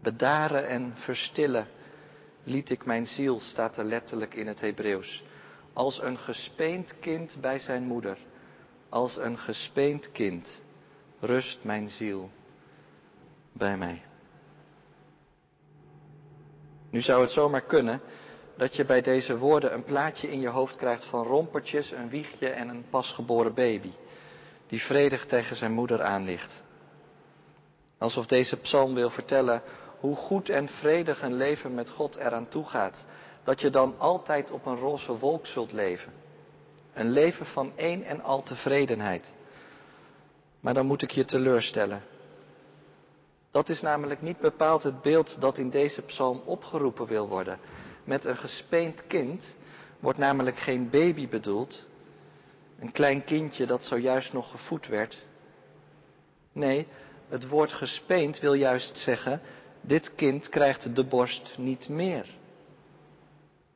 Bedaren 0.01 0.67
en 0.67 0.93
verstillen 0.95 1.67
liet 2.43 2.69
ik 2.69 2.85
mijn 2.85 3.05
ziel, 3.05 3.39
staat 3.39 3.77
er 3.77 3.85
letterlijk 3.85 4.33
in 4.33 4.47
het 4.47 4.61
Hebreeuws. 4.61 5.23
Als 5.75 6.01
een 6.01 6.17
gespeend 6.17 6.99
kind 6.99 7.37
bij 7.41 7.59
zijn 7.59 7.83
moeder, 7.83 8.17
als 8.89 9.17
een 9.17 9.37
gespeend 9.37 10.11
kind, 10.11 10.61
rust 11.19 11.63
mijn 11.63 11.89
ziel 11.89 12.29
bij 13.51 13.77
mij. 13.77 14.01
Nu 16.89 17.01
zou 17.01 17.21
het 17.21 17.31
zomaar 17.31 17.61
kunnen 17.61 18.01
dat 18.57 18.75
je 18.75 18.85
bij 18.85 19.01
deze 19.01 19.37
woorden 19.37 19.73
een 19.73 19.83
plaatje 19.83 20.31
in 20.31 20.39
je 20.39 20.47
hoofd 20.47 20.75
krijgt 20.75 21.05
van 21.05 21.25
rompertjes, 21.25 21.91
een 21.91 22.09
wiegje 22.09 22.49
en 22.49 22.67
een 22.67 22.85
pasgeboren 22.89 23.53
baby, 23.53 23.91
die 24.67 24.81
vredig 24.81 25.25
tegen 25.25 25.55
zijn 25.55 25.71
moeder 25.71 26.03
aan 26.03 26.23
ligt. 26.23 26.63
Alsof 27.97 28.25
deze 28.25 28.57
psalm 28.57 28.93
wil 28.93 29.09
vertellen 29.09 29.61
hoe 29.99 30.15
goed 30.15 30.49
en 30.49 30.67
vredig 30.67 31.21
een 31.21 31.35
leven 31.35 31.73
met 31.73 31.89
God 31.89 32.15
eraan 32.15 32.47
toe 32.47 32.63
gaat. 32.63 33.05
Dat 33.45 33.61
je 33.61 33.69
dan 33.69 33.95
altijd 33.97 34.51
op 34.51 34.65
een 34.65 34.77
roze 34.77 35.17
wolk 35.17 35.45
zult 35.45 35.71
leven. 35.71 36.13
Een 36.93 37.11
leven 37.11 37.45
van 37.45 37.71
één 37.75 38.03
en 38.03 38.21
al 38.21 38.43
tevredenheid. 38.43 39.35
Maar 40.59 40.73
dan 40.73 40.85
moet 40.85 41.01
ik 41.01 41.11
je 41.11 41.25
teleurstellen. 41.25 42.01
Dat 43.51 43.69
is 43.69 43.81
namelijk 43.81 44.21
niet 44.21 44.39
bepaald 44.39 44.83
het 44.83 45.01
beeld 45.01 45.41
dat 45.41 45.57
in 45.57 45.69
deze 45.69 46.01
psalm 46.01 46.41
opgeroepen 46.45 47.05
wil 47.05 47.27
worden. 47.27 47.59
Met 48.03 48.25
een 48.25 48.37
gespeend 48.37 49.07
kind 49.07 49.55
wordt 49.99 50.17
namelijk 50.17 50.57
geen 50.57 50.89
baby 50.89 51.27
bedoeld, 51.27 51.85
een 52.79 52.91
klein 52.91 53.23
kindje 53.23 53.65
dat 53.65 53.83
zojuist 53.83 54.33
nog 54.33 54.51
gevoed 54.51 54.87
werd. 54.87 55.23
Nee, 56.51 56.87
het 57.29 57.47
woord 57.47 57.71
gespeend 57.71 58.39
wil 58.39 58.53
juist 58.53 58.97
zeggen 58.97 59.41
dit 59.87 60.15
kind 60.15 60.49
krijgt 60.49 60.95
de 60.95 61.05
borst 61.05 61.53
niet 61.57 61.89
meer. 61.89 62.25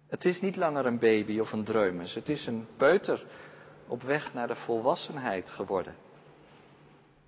Het 0.10 0.26
is 0.26 0.42
niet 0.42 0.56
langer 0.56 0.86
een 0.86 1.00
baby 1.00 1.40
of 1.40 1.52
een 1.52 1.64
dreumes. 1.64 2.14
Het 2.14 2.30
is 2.30 2.48
een 2.48 2.68
peuter 2.78 3.26
op 3.88 4.02
weg 4.02 4.34
naar 4.34 4.48
de 4.48 4.56
volwassenheid 4.56 5.50
geworden. 5.50 5.96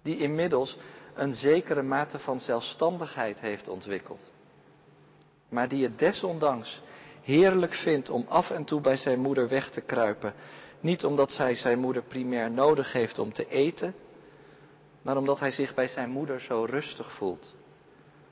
Die 0.01 0.17
inmiddels 0.17 0.77
een 1.13 1.33
zekere 1.33 1.81
mate 1.81 2.19
van 2.19 2.39
zelfstandigheid 2.39 3.39
heeft 3.39 3.67
ontwikkeld. 3.67 4.25
Maar 5.49 5.67
die 5.67 5.83
het 5.83 5.99
desondanks 5.99 6.81
heerlijk 7.21 7.73
vindt 7.73 8.09
om 8.09 8.25
af 8.29 8.49
en 8.49 8.63
toe 8.63 8.81
bij 8.81 8.97
zijn 8.97 9.19
moeder 9.19 9.47
weg 9.47 9.69
te 9.69 9.81
kruipen. 9.81 10.33
Niet 10.79 11.05
omdat 11.05 11.31
zij 11.31 11.55
zijn 11.55 11.79
moeder 11.79 12.03
primair 12.03 12.51
nodig 12.51 12.93
heeft 12.93 13.19
om 13.19 13.33
te 13.33 13.47
eten, 13.47 13.95
maar 15.01 15.17
omdat 15.17 15.39
hij 15.39 15.51
zich 15.51 15.73
bij 15.73 15.87
zijn 15.87 16.09
moeder 16.09 16.41
zo 16.41 16.65
rustig 16.69 17.11
voelt 17.13 17.53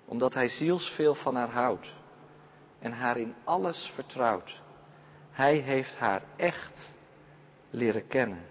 omdat 0.10 0.34
hij 0.34 0.50
zielsveel 0.50 1.16
van 1.16 1.36
haar 1.36 1.50
houdt 1.50 1.88
en 2.80 2.92
haar 2.92 3.18
in 3.18 3.36
alles 3.44 3.92
vertrouwt. 3.96 4.62
Hij 5.32 5.56
heeft 5.56 5.96
haar 5.96 6.24
echt 6.36 6.94
leren 7.70 8.08
kennen. 8.08 8.42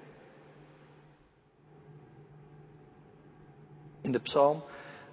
In 4.00 4.12
de 4.12 4.20
psalm 4.20 4.62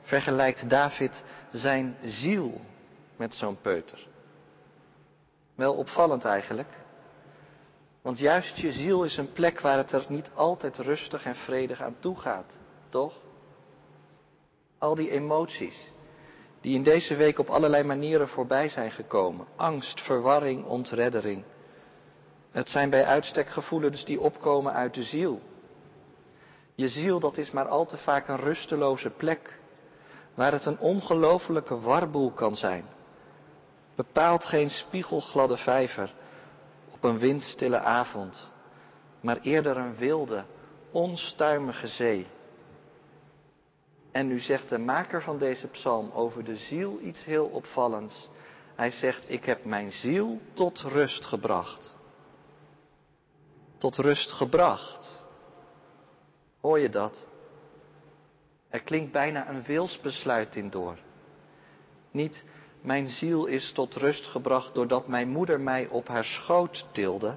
vergelijkt 0.02 0.70
David 0.70 1.26
zijn 1.52 1.96
ziel 2.00 2.62
met 3.16 3.34
zo'n 3.34 3.62
peuter. 3.62 4.08
Wel 5.56 5.74
opvallend 5.74 6.26
eigenlijk. 6.26 6.78
Want 8.02 8.20
juist 8.20 8.58
je 8.58 8.72
ziel 8.72 9.04
is 9.04 9.18
een 9.18 9.32
plek 9.32 9.60
waar 9.60 9.78
het 9.78 9.92
er 9.92 10.06
niet 10.10 10.32
altijd 10.34 10.78
rustig 10.78 11.26
en 11.26 11.36
vredig 11.36 11.82
aan 11.82 12.00
toe 12.00 12.16
gaat, 12.16 12.60
toch? 12.90 13.14
Al 14.78 14.96
die 14.96 15.10
emoties, 15.10 15.92
die 16.66 16.76
in 16.76 16.84
deze 16.84 17.16
week 17.16 17.40
op 17.40 17.50
allerlei 17.50 17.84
manieren 17.84 18.28
voorbij 18.28 18.70
zijn 18.70 18.92
gekomen. 18.92 19.46
Angst, 19.56 20.02
verwarring, 20.02 20.66
ontreddering. 20.66 21.44
Het 22.52 22.70
zijn 22.70 22.90
bij 22.90 23.06
uitstek 23.06 23.50
gevoelens 23.50 24.06
die 24.06 24.20
opkomen 24.20 24.74
uit 24.74 24.94
de 24.94 25.04
ziel. 25.04 25.42
Je 26.76 26.88
ziel, 26.88 27.20
dat 27.20 27.38
is 27.38 27.52
maar 27.52 27.68
al 27.68 27.86
te 27.86 27.98
vaak 27.98 28.28
een 28.28 28.40
rusteloze 28.40 29.10
plek, 29.10 29.60
waar 30.34 30.52
het 30.52 30.66
een 30.66 30.80
ongelofelijke 30.80 31.80
warboel 31.80 32.32
kan 32.32 32.56
zijn. 32.56 32.86
Bepaalt 33.96 34.46
geen 34.46 34.70
spiegelgladde 34.70 35.58
vijver 35.58 36.14
op 36.92 37.04
een 37.04 37.18
windstille 37.18 37.80
avond, 37.80 38.52
maar 39.22 39.38
eerder 39.42 39.78
een 39.78 39.96
wilde, 39.96 40.44
onstuimige 40.92 41.88
zee 41.88 42.28
en 44.16 44.28
nu 44.28 44.40
zegt 44.40 44.70
de 44.70 44.78
maker 44.78 45.24
van 45.24 45.38
deze 45.38 45.68
psalm 45.68 46.12
over 46.12 46.44
de 46.44 46.56
ziel 46.56 47.00
iets 47.02 47.24
heel 47.24 47.46
opvallends. 47.46 48.30
Hij 48.76 48.92
zegt, 48.92 49.30
ik 49.30 49.46
heb 49.46 49.66
mijn 49.66 49.92
ziel 49.92 50.40
tot 50.54 50.80
rust 50.80 51.26
gebracht. 51.26 51.96
Tot 53.78 53.96
rust 53.98 54.32
gebracht. 54.32 55.28
Hoor 56.62 56.80
je 56.80 56.90
dat? 56.90 57.28
Er 58.70 58.82
klinkt 58.82 59.12
bijna 59.12 59.50
een 59.50 59.64
wilsbesluit 59.64 60.56
in 60.56 60.70
door. 60.70 60.98
Niet, 62.12 62.44
mijn 62.82 63.08
ziel 63.08 63.46
is 63.46 63.72
tot 63.72 63.96
rust 63.96 64.26
gebracht 64.26 64.74
doordat 64.74 65.08
mijn 65.08 65.30
moeder 65.30 65.60
mij 65.60 65.88
op 65.88 66.08
haar 66.08 66.26
schoot 66.26 66.86
tilde. 66.92 67.36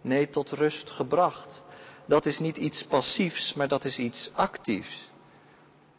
Nee, 0.00 0.28
tot 0.28 0.50
rust 0.50 0.90
gebracht. 0.90 1.62
Dat 2.06 2.26
is 2.26 2.38
niet 2.38 2.56
iets 2.56 2.84
passiefs, 2.84 3.54
maar 3.54 3.68
dat 3.68 3.84
is 3.84 3.98
iets 3.98 4.30
actiefs. 4.34 5.10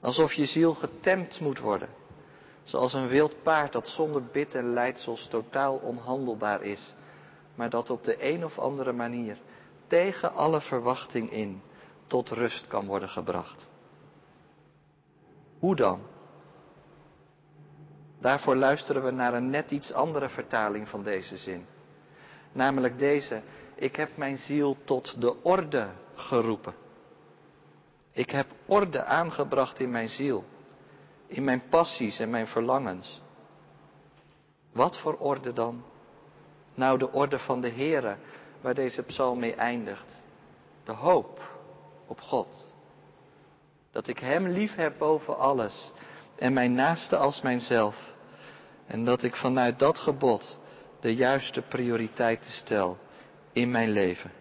Alsof 0.03 0.33
je 0.33 0.45
ziel 0.45 0.73
getemd 0.73 1.39
moet 1.39 1.59
worden. 1.59 1.89
Zoals 2.63 2.93
een 2.93 3.07
wild 3.07 3.43
paard 3.43 3.71
dat 3.71 3.87
zonder 3.87 4.23
bit 4.23 4.55
en 4.55 4.73
leidsels 4.73 5.27
totaal 5.27 5.77
onhandelbaar 5.77 6.61
is. 6.61 6.93
Maar 7.55 7.69
dat 7.69 7.89
op 7.89 8.03
de 8.03 8.31
een 8.31 8.45
of 8.45 8.59
andere 8.59 8.91
manier 8.91 9.37
tegen 9.87 10.33
alle 10.33 10.61
verwachting 10.61 11.31
in 11.31 11.61
tot 12.07 12.29
rust 12.29 12.67
kan 12.67 12.85
worden 12.85 13.09
gebracht. 13.09 13.67
Hoe 15.59 15.75
dan? 15.75 16.01
Daarvoor 18.19 18.55
luisteren 18.55 19.03
we 19.03 19.11
naar 19.11 19.33
een 19.33 19.49
net 19.49 19.71
iets 19.71 19.91
andere 19.93 20.29
vertaling 20.29 20.89
van 20.89 21.03
deze 21.03 21.37
zin. 21.37 21.65
Namelijk 22.51 22.99
deze, 22.99 23.41
ik 23.75 23.95
heb 23.95 24.17
mijn 24.17 24.37
ziel 24.37 24.77
tot 24.83 25.21
de 25.21 25.43
orde 25.43 25.89
geroepen. 26.15 26.82
Ik 28.13 28.29
heb 28.29 28.47
orde 28.65 29.03
aangebracht 29.03 29.79
in 29.79 29.91
mijn 29.91 30.09
ziel, 30.09 30.43
in 31.27 31.43
mijn 31.43 31.63
passies 31.69 32.19
en 32.19 32.29
mijn 32.29 32.47
verlangens. 32.47 33.21
Wat 34.71 34.99
voor 34.99 35.17
orde 35.17 35.53
dan? 35.53 35.83
Nou, 36.73 36.97
de 36.97 37.11
orde 37.11 37.39
van 37.39 37.61
de 37.61 37.69
Heere, 37.69 38.17
waar 38.61 38.73
deze 38.73 39.03
psalm 39.03 39.39
mee 39.39 39.55
eindigt. 39.55 40.23
De 40.83 40.91
hoop 40.91 41.51
op 42.07 42.19
God. 42.19 42.67
Dat 43.91 44.07
ik 44.07 44.19
Hem 44.19 44.47
lief 44.47 44.75
heb 44.75 44.97
boven 44.97 45.37
alles 45.37 45.91
en 46.35 46.53
mijn 46.53 46.73
naaste 46.73 47.17
als 47.17 47.41
mijzelf. 47.41 48.13
En 48.85 49.05
dat 49.05 49.23
ik 49.23 49.35
vanuit 49.35 49.79
dat 49.79 49.99
gebod 49.99 50.59
de 50.99 51.15
juiste 51.15 51.61
prioriteiten 51.61 52.51
stel 52.51 52.97
in 53.51 53.71
mijn 53.71 53.89
leven. 53.89 54.31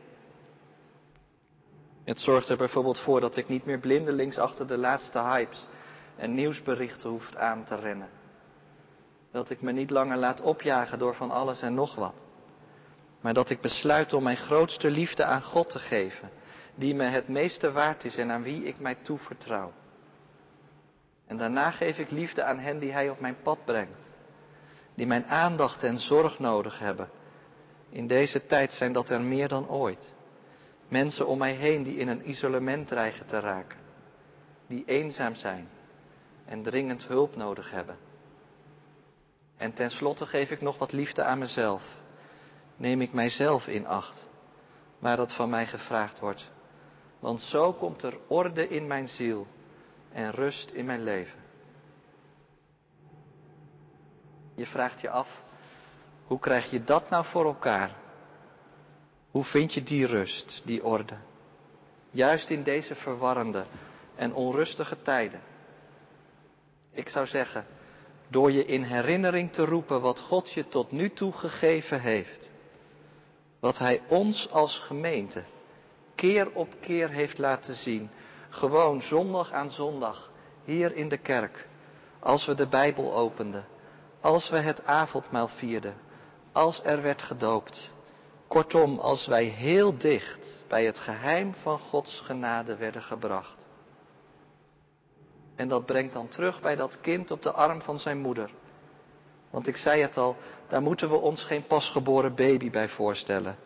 Het 2.05 2.21
zorgt 2.21 2.49
er 2.49 2.57
bijvoorbeeld 2.57 3.01
voor 3.01 3.21
dat 3.21 3.37
ik 3.37 3.49
niet 3.49 3.65
meer 3.65 3.79
blindelings 3.79 4.39
achter 4.39 4.67
de 4.67 4.79
laatste 4.79 5.19
hypes 5.19 5.67
en 6.17 6.35
nieuwsberichten 6.35 7.11
hoef 7.11 7.35
aan 7.35 7.65
te 7.65 7.75
rennen. 7.75 8.09
Dat 9.33 9.51
ik 9.51 9.61
me 9.61 9.73
niet 9.73 9.91
langer 9.91 10.17
laat 10.17 10.41
opjagen 10.41 10.99
door 10.99 11.15
van 11.15 11.31
alles 11.31 11.63
en 11.63 11.75
nog 11.75 11.95
wat. 11.95 12.25
Maar 13.21 13.35
dat 13.35 13.51
ik 13.51 13.61
besluit 13.61 14.13
om 14.13 14.23
mijn 14.23 14.37
grootste 14.37 14.91
liefde 14.91 15.25
aan 15.25 15.43
God 15.43 15.71
te 15.71 15.79
geven, 15.79 16.31
die 16.75 16.95
me 16.95 17.05
het 17.05 17.29
meeste 17.29 17.73
waard 17.73 18.05
is 18.05 18.17
en 18.17 18.31
aan 18.31 18.43
wie 18.43 18.65
ik 18.65 18.81
mij 18.81 18.95
toevertrouw. 18.95 19.73
En 21.27 21.37
daarna 21.37 21.71
geef 21.71 21.99
ik 21.99 22.11
liefde 22.11 22.43
aan 22.45 22.59
hen 22.59 22.79
die 22.79 22.93
Hij 22.93 23.11
op 23.11 23.21
mijn 23.21 23.37
pad 23.43 23.65
brengt, 23.65 24.13
die 24.95 25.07
mijn 25.07 25.27
aandacht 25.27 25.83
en 25.83 25.99
zorg 25.99 26.39
nodig 26.39 26.79
hebben. 26.79 27.11
In 27.91 28.07
deze 28.07 28.47
tijd 28.47 28.73
zijn 28.73 28.93
dat 28.93 29.11
er 29.11 29.21
meer 29.21 29.49
dan 29.49 29.69
ooit. 29.69 30.15
Mensen 30.93 31.27
om 31.27 31.39
mij 31.39 31.53
heen 31.53 31.83
die 31.83 31.97
in 31.97 32.09
een 32.09 32.29
isolement 32.29 32.89
dreigen 32.89 33.27
te 33.27 33.41
raken, 33.41 33.79
die 34.67 34.85
eenzaam 34.87 35.35
zijn 35.35 35.69
en 36.45 36.63
dringend 36.63 37.07
hulp 37.07 37.37
nodig 37.37 37.71
hebben. 37.71 37.97
En 39.57 39.73
tenslotte 39.73 40.27
geef 40.27 40.51
ik 40.51 40.61
nog 40.61 40.79
wat 40.79 40.93
liefde 40.93 41.23
aan 41.23 41.39
mezelf. 41.39 41.83
Neem 42.77 43.01
ik 43.01 43.13
mijzelf 43.13 43.67
in 43.67 43.87
acht, 43.87 44.29
waar 44.99 45.17
dat 45.17 45.35
van 45.35 45.51
mij 45.51 45.67
gevraagd 45.67 46.19
wordt. 46.19 46.51
Want 47.19 47.41
zo 47.41 47.73
komt 47.73 48.03
er 48.03 48.19
orde 48.27 48.69
in 48.69 48.87
mijn 48.87 49.09
ziel 49.09 49.47
en 50.13 50.31
rust 50.31 50.71
in 50.71 50.85
mijn 50.85 51.03
leven. 51.03 51.41
Je 54.55 54.67
vraagt 54.67 55.01
je 55.01 55.11
af, 55.11 55.43
hoe 56.27 56.39
krijg 56.39 56.71
je 56.71 56.85
dat 56.85 57.11
nou 57.11 57.25
voor 57.25 57.45
elkaar? 57.45 58.02
Hoe 59.33 59.45
vind 59.45 59.75
je 59.75 59.83
die 59.83 60.07
rust, 60.07 60.63
die 60.65 60.85
orde? 60.85 61.17
Juist 62.11 62.51
in 62.51 62.63
deze 62.63 62.95
verwarrende 62.95 63.65
en 64.15 64.35
onrustige 64.35 65.03
tijden. 65.03 65.41
Ik 66.93 67.09
zou 67.09 67.27
zeggen, 67.27 67.67
door 68.29 68.53
je 68.53 68.65
in 68.65 68.83
herinnering 68.83 69.53
te 69.53 69.65
roepen 69.65 70.01
wat 70.01 70.21
God 70.21 70.53
je 70.53 70.69
tot 70.69 70.93
nu 70.93 71.11
toe 71.11 71.33
gegeven 71.33 72.01
heeft. 72.01 72.51
Wat 73.61 73.79
Hij 73.79 74.01
ons 74.09 74.51
als 74.51 74.79
gemeente 74.79 75.45
keer 76.23 76.51
op 76.53 76.75
keer 76.81 77.11
heeft 77.11 77.39
laten 77.39 77.75
zien. 77.75 78.11
Gewoon 78.49 79.03
zondag 79.03 79.53
aan 79.53 79.71
zondag, 79.71 80.31
hier 80.65 80.95
in 80.95 81.09
de 81.09 81.17
kerk. 81.17 81.67
Als 82.19 82.47
we 82.47 82.55
de 82.55 82.67
Bijbel 82.67 83.15
openden. 83.15 83.65
Als 84.21 84.51
we 84.51 84.59
het 84.59 84.85
avondmaal 84.85 85.49
vierden. 85.49 85.95
Als 86.53 86.83
er 86.85 87.03
werd 87.03 87.23
gedoopt. 87.23 87.95
Kortom, 88.53 88.99
als 88.99 89.27
wij 89.27 89.45
heel 89.45 89.99
dicht 89.99 90.65
bij 90.69 90.85
het 90.85 90.99
geheim 90.99 91.55
van 91.55 91.79
Gods 91.79 92.21
genade 92.21 92.77
werden 92.77 93.03
gebracht. 93.03 93.69
En 95.57 95.69
dat 95.69 95.87
brengt 95.87 96.13
dan 96.13 96.29
terug 96.29 96.61
bij 96.61 96.77
dat 96.77 97.01
kind 97.01 97.31
op 97.31 97.43
de 97.43 97.53
arm 97.53 97.83
van 97.83 97.99
zijn 97.99 98.19
moeder. 98.19 98.51
Want 99.51 99.67
ik 99.67 99.77
zei 99.77 100.01
het 100.03 100.17
al, 100.17 100.37
daar 100.69 100.83
moeten 100.83 101.09
we 101.09 101.17
ons 101.17 101.45
geen 101.45 101.67
pasgeboren 101.67 102.35
baby 102.35 102.71
bij 102.71 102.89
voorstellen. 102.89 103.57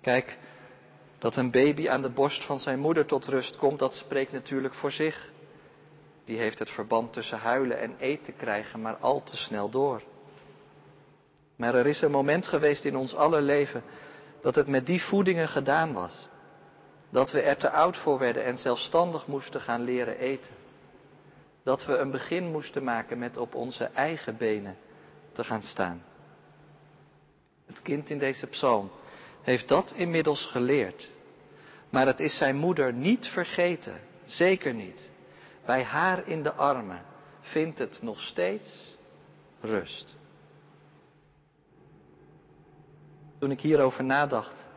Kijk, 0.00 0.38
dat 1.18 1.36
een 1.36 1.50
baby 1.50 1.88
aan 1.88 2.02
de 2.02 2.10
borst 2.10 2.44
van 2.44 2.58
zijn 2.58 2.78
moeder 2.78 3.06
tot 3.06 3.24
rust 3.24 3.56
komt, 3.56 3.78
dat 3.78 3.94
spreekt 3.94 4.32
natuurlijk 4.32 4.74
voor 4.74 4.92
zich. 4.92 5.32
Die 6.24 6.38
heeft 6.38 6.58
het 6.58 6.70
verband 6.70 7.12
tussen 7.12 7.38
huilen 7.38 7.78
en 7.80 7.96
eten 7.98 8.36
krijgen 8.36 8.80
maar 8.80 8.96
al 8.96 9.22
te 9.22 9.36
snel 9.36 9.70
door. 9.70 10.02
Maar 11.60 11.74
er 11.74 11.86
is 11.86 12.00
een 12.00 12.10
moment 12.10 12.46
geweest 12.46 12.84
in 12.84 12.96
ons 12.96 13.14
aller 13.14 13.42
leven 13.42 13.82
dat 14.40 14.54
het 14.54 14.66
met 14.66 14.86
die 14.86 15.02
voedingen 15.02 15.48
gedaan 15.48 15.92
was. 15.92 16.28
Dat 17.10 17.30
we 17.30 17.40
er 17.40 17.56
te 17.56 17.70
oud 17.70 17.96
voor 17.96 18.18
werden 18.18 18.44
en 18.44 18.56
zelfstandig 18.56 19.26
moesten 19.26 19.60
gaan 19.60 19.82
leren 19.84 20.18
eten. 20.18 20.54
Dat 21.62 21.84
we 21.84 21.96
een 21.96 22.10
begin 22.10 22.50
moesten 22.50 22.84
maken 22.84 23.18
met 23.18 23.36
op 23.36 23.54
onze 23.54 23.84
eigen 23.84 24.36
benen 24.36 24.76
te 25.32 25.44
gaan 25.44 25.62
staan. 25.62 26.04
Het 27.66 27.82
kind 27.82 28.10
in 28.10 28.18
deze 28.18 28.46
psalm 28.46 28.90
heeft 29.42 29.68
dat 29.68 29.92
inmiddels 29.96 30.46
geleerd. 30.46 31.10
Maar 31.90 32.06
het 32.06 32.20
is 32.20 32.36
zijn 32.36 32.56
moeder 32.56 32.92
niet 32.92 33.26
vergeten, 33.26 34.00
zeker 34.24 34.74
niet. 34.74 35.10
Bij 35.64 35.82
haar 35.82 36.28
in 36.28 36.42
de 36.42 36.52
armen 36.52 37.02
vindt 37.40 37.78
het 37.78 38.02
nog 38.02 38.20
steeds 38.20 38.96
rust. 39.60 40.18
Toen 43.40 43.50
ik 43.50 43.60
hierover 43.60 44.04
nadacht, 44.04 44.68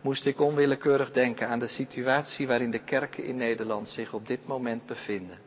moest 0.00 0.26
ik 0.26 0.40
onwillekeurig 0.40 1.10
denken 1.10 1.48
aan 1.48 1.58
de 1.58 1.66
situatie 1.66 2.46
waarin 2.46 2.70
de 2.70 2.84
kerken 2.84 3.24
in 3.24 3.36
Nederland 3.36 3.88
zich 3.88 4.12
op 4.12 4.26
dit 4.26 4.46
moment 4.46 4.86
bevinden. 4.86 5.38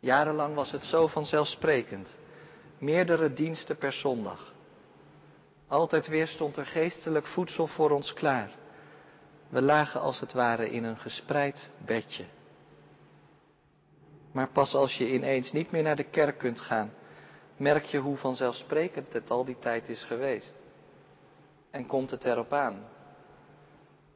Jarenlang 0.00 0.54
was 0.54 0.70
het 0.70 0.84
zo 0.84 1.06
vanzelfsprekend. 1.06 2.16
Meerdere 2.78 3.32
diensten 3.32 3.76
per 3.76 3.92
zondag. 3.92 4.54
Altijd 5.68 6.06
weer 6.06 6.26
stond 6.26 6.56
er 6.56 6.66
geestelijk 6.66 7.26
voedsel 7.26 7.66
voor 7.66 7.90
ons 7.90 8.12
klaar. 8.12 8.50
We 9.48 9.62
lagen 9.62 10.00
als 10.00 10.20
het 10.20 10.32
ware 10.32 10.70
in 10.70 10.84
een 10.84 10.96
gespreid 10.96 11.70
bedje. 11.86 12.24
Maar 14.32 14.50
pas 14.50 14.74
als 14.74 14.98
je 14.98 15.12
ineens 15.12 15.52
niet 15.52 15.70
meer 15.70 15.82
naar 15.82 15.96
de 15.96 16.10
kerk 16.10 16.38
kunt 16.38 16.60
gaan, 16.60 16.92
merk 17.56 17.84
je 17.84 17.98
hoe 17.98 18.16
vanzelfsprekend 18.16 19.12
het 19.12 19.30
al 19.30 19.44
die 19.44 19.58
tijd 19.58 19.88
is 19.88 20.02
geweest. 20.02 20.64
En 21.76 21.86
komt 21.86 22.10
het 22.10 22.24
erop 22.24 22.52
aan? 22.52 22.84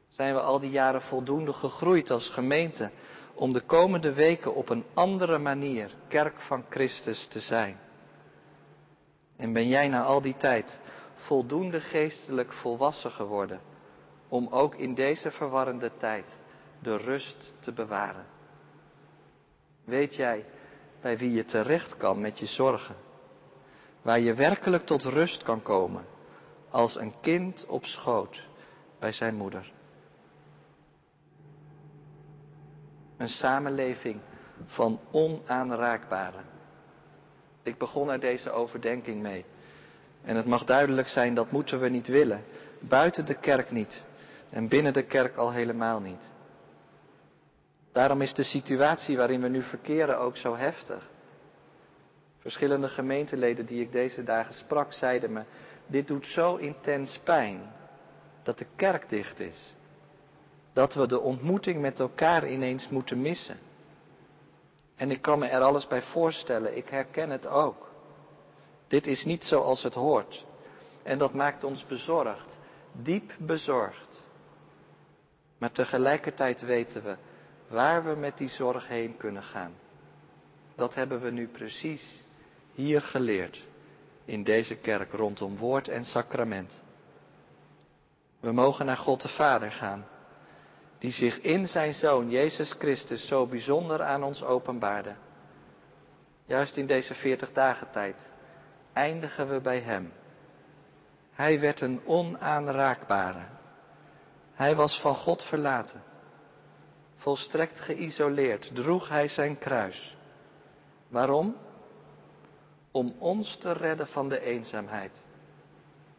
Zijn 0.09 0.33
we 0.33 0.41
al 0.41 0.59
die 0.59 0.69
jaren 0.69 1.01
voldoende 1.01 1.53
gegroeid 1.53 2.09
als 2.09 2.29
gemeente 2.29 2.91
om 3.33 3.53
de 3.53 3.61
komende 3.61 4.13
weken 4.13 4.55
op 4.55 4.69
een 4.69 4.85
andere 4.93 5.37
manier 5.37 5.91
kerk 6.07 6.41
van 6.41 6.65
Christus 6.69 7.27
te 7.27 7.39
zijn? 7.39 7.79
En 9.37 9.53
ben 9.53 9.67
jij 9.67 9.87
na 9.87 10.03
al 10.03 10.21
die 10.21 10.35
tijd 10.35 10.81
voldoende 11.13 11.79
geestelijk 11.79 12.53
volwassen 12.53 13.11
geworden 13.11 13.59
om 14.27 14.47
ook 14.47 14.75
in 14.75 14.93
deze 14.93 15.31
verwarrende 15.31 15.91
tijd 15.97 16.37
de 16.79 16.97
rust 16.97 17.53
te 17.59 17.71
bewaren? 17.71 18.25
Weet 19.85 20.15
jij 20.15 20.45
bij 21.01 21.17
wie 21.17 21.31
je 21.31 21.45
terecht 21.45 21.97
kan 21.97 22.21
met 22.21 22.39
je 22.39 22.45
zorgen? 22.45 22.95
Waar 24.01 24.19
je 24.19 24.33
werkelijk 24.33 24.85
tot 24.85 25.03
rust 25.03 25.43
kan 25.43 25.61
komen 25.61 26.05
als 26.71 26.95
een 26.95 27.13
kind 27.21 27.65
op 27.67 27.85
schoot 27.85 28.47
bij 28.99 29.11
zijn 29.11 29.35
moeder. 29.35 29.71
Een 33.17 33.29
samenleving 33.29 34.19
van 34.65 34.99
onaanraakbaren. 35.11 36.45
Ik 37.63 37.77
begon 37.77 38.11
er 38.11 38.19
deze 38.19 38.51
overdenking 38.51 39.21
mee. 39.21 39.45
En 40.23 40.35
het 40.35 40.45
mag 40.45 40.65
duidelijk 40.65 41.07
zijn, 41.07 41.33
dat 41.33 41.51
moeten 41.51 41.79
we 41.79 41.89
niet 41.89 42.07
willen. 42.07 42.43
Buiten 42.79 43.25
de 43.25 43.39
kerk 43.39 43.71
niet. 43.71 44.05
En 44.49 44.67
binnen 44.67 44.93
de 44.93 45.03
kerk 45.03 45.35
al 45.35 45.51
helemaal 45.51 45.99
niet. 45.99 46.33
Daarom 47.91 48.21
is 48.21 48.33
de 48.33 48.43
situatie 48.43 49.17
waarin 49.17 49.41
we 49.41 49.47
nu 49.47 49.61
verkeren 49.61 50.19
ook 50.19 50.37
zo 50.37 50.55
heftig. 50.55 51.09
Verschillende 52.39 52.87
gemeenteleden 52.87 53.65
die 53.65 53.81
ik 53.81 53.91
deze 53.91 54.23
dagen 54.23 54.53
sprak, 54.53 54.93
zeiden 54.93 55.33
me, 55.33 55.43
dit 55.91 56.07
doet 56.07 56.25
zo 56.25 56.55
intens 56.55 57.19
pijn 57.23 57.61
dat 58.43 58.57
de 58.57 58.67
kerk 58.75 59.09
dicht 59.09 59.39
is. 59.39 59.75
Dat 60.73 60.93
we 60.93 61.07
de 61.07 61.19
ontmoeting 61.19 61.81
met 61.81 61.99
elkaar 61.99 62.49
ineens 62.49 62.89
moeten 62.89 63.21
missen. 63.21 63.59
En 64.95 65.11
ik 65.11 65.21
kan 65.21 65.39
me 65.39 65.47
er 65.47 65.61
alles 65.61 65.87
bij 65.87 66.01
voorstellen, 66.01 66.77
ik 66.77 66.89
herken 66.89 67.29
het 67.29 67.47
ook. 67.47 67.89
Dit 68.87 69.07
is 69.07 69.25
niet 69.25 69.43
zoals 69.43 69.83
het 69.83 69.93
hoort. 69.93 70.45
En 71.03 71.17
dat 71.17 71.33
maakt 71.33 71.63
ons 71.63 71.85
bezorgd, 71.85 72.57
diep 72.91 73.33
bezorgd. 73.37 74.21
Maar 75.57 75.71
tegelijkertijd 75.71 76.61
weten 76.61 77.03
we 77.03 77.15
waar 77.67 78.03
we 78.03 78.15
met 78.15 78.37
die 78.37 78.49
zorg 78.49 78.87
heen 78.87 79.17
kunnen 79.17 79.43
gaan. 79.43 79.73
Dat 80.75 80.95
hebben 80.95 81.21
we 81.21 81.31
nu 81.31 81.47
precies 81.47 82.23
hier 82.73 83.01
geleerd 83.01 83.69
in 84.25 84.43
deze 84.43 84.75
kerk 84.75 85.11
rondom 85.11 85.57
woord 85.57 85.87
en 85.87 86.05
sacrament. 86.05 86.81
We 88.39 88.51
mogen 88.51 88.85
naar 88.85 88.97
God 88.97 89.21
de 89.21 89.29
Vader 89.29 89.71
gaan, 89.71 90.05
die 90.97 91.11
zich 91.11 91.41
in 91.41 91.67
zijn 91.67 91.93
Zoon 91.93 92.29
Jezus 92.29 92.75
Christus 92.77 93.27
zo 93.27 93.47
bijzonder 93.47 94.01
aan 94.01 94.23
ons 94.23 94.43
openbaarde. 94.43 95.15
Juist 96.45 96.77
in 96.77 96.87
deze 96.87 97.13
veertig 97.13 97.51
dagen 97.51 97.91
tijd 97.91 98.31
eindigen 98.93 99.49
we 99.49 99.61
bij 99.61 99.79
Hem. 99.79 100.13
Hij 101.31 101.59
werd 101.59 101.81
een 101.81 102.01
onaanraakbare. 102.05 103.45
Hij 104.53 104.75
was 104.75 104.99
van 104.99 105.15
God 105.15 105.43
verlaten. 105.43 106.03
Volstrekt 107.15 107.79
geïsoleerd 107.79 108.71
droeg 108.75 109.09
Hij 109.09 109.27
zijn 109.27 109.57
kruis. 109.57 110.17
Waarom? 111.07 111.55
Om 112.91 113.15
ons 113.19 113.57
te 113.57 113.71
redden 113.71 114.07
van 114.07 114.29
de 114.29 114.39
eenzaamheid. 114.39 115.23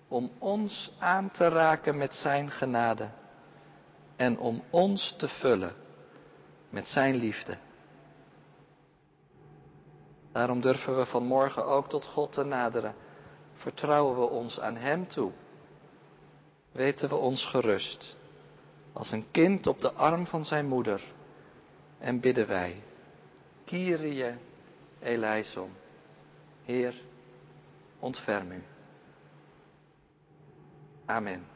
Om 0.09 0.31
ons 0.39 0.93
aan 0.99 1.31
te 1.31 1.49
raken 1.49 1.97
met 1.97 2.15
Zijn 2.15 2.51
genade. 2.51 3.09
En 4.17 4.39
om 4.39 4.63
ons 4.71 5.15
te 5.19 5.29
vullen 5.29 5.75
met 6.71 6.87
Zijn 6.89 7.15
liefde. 7.15 7.57
Daarom 10.33 10.61
durven 10.61 10.97
we 10.97 11.07
vanmorgen 11.07 11.67
ook 11.67 11.89
tot 11.89 12.07
God 12.07 12.33
te 12.33 12.45
naderen. 12.45 12.95
Vertrouwen 13.55 14.19
we 14.19 14.29
ons 14.29 14.61
aan 14.61 14.77
Hem 14.77 15.09
toe. 15.09 15.33
Weten 16.73 17.09
we 17.09 17.15
ons 17.15 17.45
gerust. 17.47 18.17
Als 18.93 19.11
een 19.11 19.31
kind 19.31 19.67
op 19.67 19.79
de 19.79 19.93
arm 19.93 20.27
van 20.27 20.45
zijn 20.45 20.67
moeder. 20.67 21.03
En 21.99 22.21
bidden 22.21 22.47
wij. 22.47 22.83
Kyrie 23.65 24.25
eleison. 25.01 25.71
Heer, 26.65 26.95
ontferm 27.99 28.53
u. 28.53 28.63
Amen. 31.07 31.52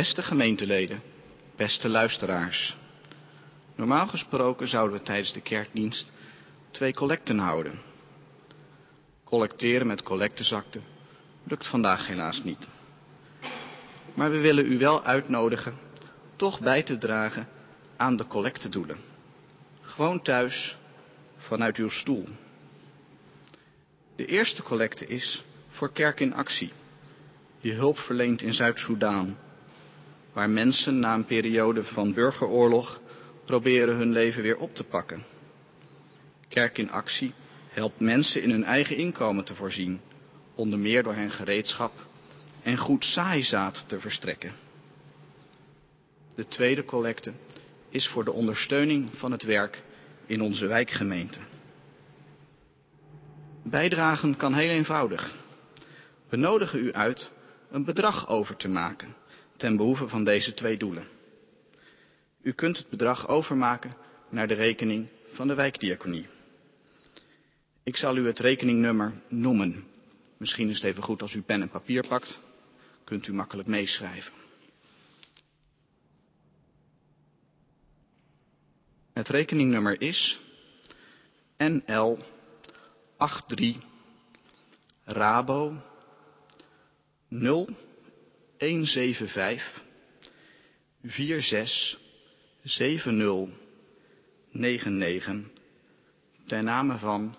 Beste 0.00 0.22
gemeenteleden, 0.22 1.02
beste 1.56 1.88
luisteraars. 1.88 2.76
Normaal 3.74 4.06
gesproken 4.06 4.68
zouden 4.68 4.98
we 4.98 5.02
tijdens 5.02 5.32
de 5.32 5.40
kerkdienst 5.40 6.12
twee 6.70 6.94
collecten 6.94 7.38
houden. 7.38 7.80
Collecteren 9.24 9.86
met 9.86 10.02
collectezakten 10.02 10.82
lukt 11.44 11.66
vandaag 11.66 12.06
helaas 12.06 12.42
niet. 12.42 12.66
Maar 14.14 14.30
we 14.30 14.38
willen 14.38 14.72
u 14.72 14.78
wel 14.78 15.04
uitnodigen 15.04 15.78
toch 16.36 16.60
bij 16.60 16.82
te 16.82 16.98
dragen 16.98 17.48
aan 17.96 18.16
de 18.16 18.26
collectedoelen. 18.26 18.98
Gewoon 19.80 20.22
thuis, 20.22 20.76
vanuit 21.36 21.76
uw 21.76 21.88
stoel. 21.88 22.28
De 24.16 24.26
eerste 24.26 24.62
collecte 24.62 25.06
is 25.06 25.44
voor 25.68 25.92
Kerk 25.92 26.20
in 26.20 26.34
Actie, 26.34 26.72
die 27.60 27.72
hulp 27.72 27.98
verleent 27.98 28.42
in 28.42 28.54
Zuid-Soedan, 28.54 29.36
waar 30.32 30.50
mensen 30.50 30.98
na 30.98 31.14
een 31.14 31.24
periode 31.24 31.84
van 31.84 32.14
burgeroorlog 32.14 33.00
proberen 33.44 33.96
hun 33.96 34.12
leven 34.12 34.42
weer 34.42 34.56
op 34.56 34.74
te 34.74 34.84
pakken. 34.84 35.24
Kerk 36.48 36.78
in 36.78 36.90
Actie 36.90 37.32
helpt 37.68 38.00
mensen 38.00 38.42
in 38.42 38.50
hun 38.50 38.64
eigen 38.64 38.96
inkomen 38.96 39.44
te 39.44 39.54
voorzien, 39.54 40.00
onder 40.54 40.78
meer 40.78 41.02
door 41.02 41.14
hen 41.14 41.30
gereedschap 41.30 41.92
en 42.62 42.76
goed 42.76 43.04
saaizaad 43.04 43.84
te 43.88 44.00
verstrekken. 44.00 44.52
De 46.34 46.46
tweede 46.48 46.84
collecte 46.84 47.32
is 47.88 48.08
voor 48.08 48.24
de 48.24 48.32
ondersteuning 48.32 49.08
van 49.14 49.32
het 49.32 49.42
werk 49.42 49.82
in 50.26 50.40
onze 50.40 50.66
wijkgemeente. 50.66 51.38
Bijdragen 53.62 54.36
kan 54.36 54.54
heel 54.54 54.70
eenvoudig. 54.70 55.34
We 56.28 56.36
nodigen 56.36 56.84
u 56.84 56.92
uit 56.92 57.30
een 57.70 57.84
bedrag 57.84 58.28
over 58.28 58.56
te 58.56 58.68
maken 58.68 59.14
ten 59.60 59.76
behoeve 59.76 60.08
van 60.08 60.24
deze 60.24 60.54
twee 60.54 60.76
doelen. 60.76 61.08
U 62.42 62.52
kunt 62.52 62.78
het 62.78 62.88
bedrag 62.88 63.28
overmaken 63.28 63.96
naar 64.28 64.48
de 64.48 64.54
rekening 64.54 65.08
van 65.28 65.48
de 65.48 65.54
wijkdiaconie. 65.54 66.26
Ik 67.82 67.96
zal 67.96 68.16
u 68.16 68.26
het 68.26 68.38
rekeningnummer 68.38 69.12
noemen. 69.28 69.84
Misschien 70.36 70.68
is 70.68 70.74
het 70.74 70.84
even 70.84 71.02
goed 71.02 71.22
als 71.22 71.34
u 71.34 71.42
pen 71.42 71.62
en 71.62 71.68
papier 71.68 72.06
pakt. 72.08 72.40
Kunt 73.04 73.26
u 73.26 73.32
makkelijk 73.32 73.68
meeschrijven. 73.68 74.32
Het 79.12 79.28
rekeningnummer 79.28 80.00
is 80.00 80.38
NL 81.56 82.18
83 83.16 83.76
Rabo 85.04 85.82
0175 88.60 89.82
46 91.02 91.98
7099 92.62 95.44
ten 96.46 96.64
name 96.64 96.98
van 96.98 97.36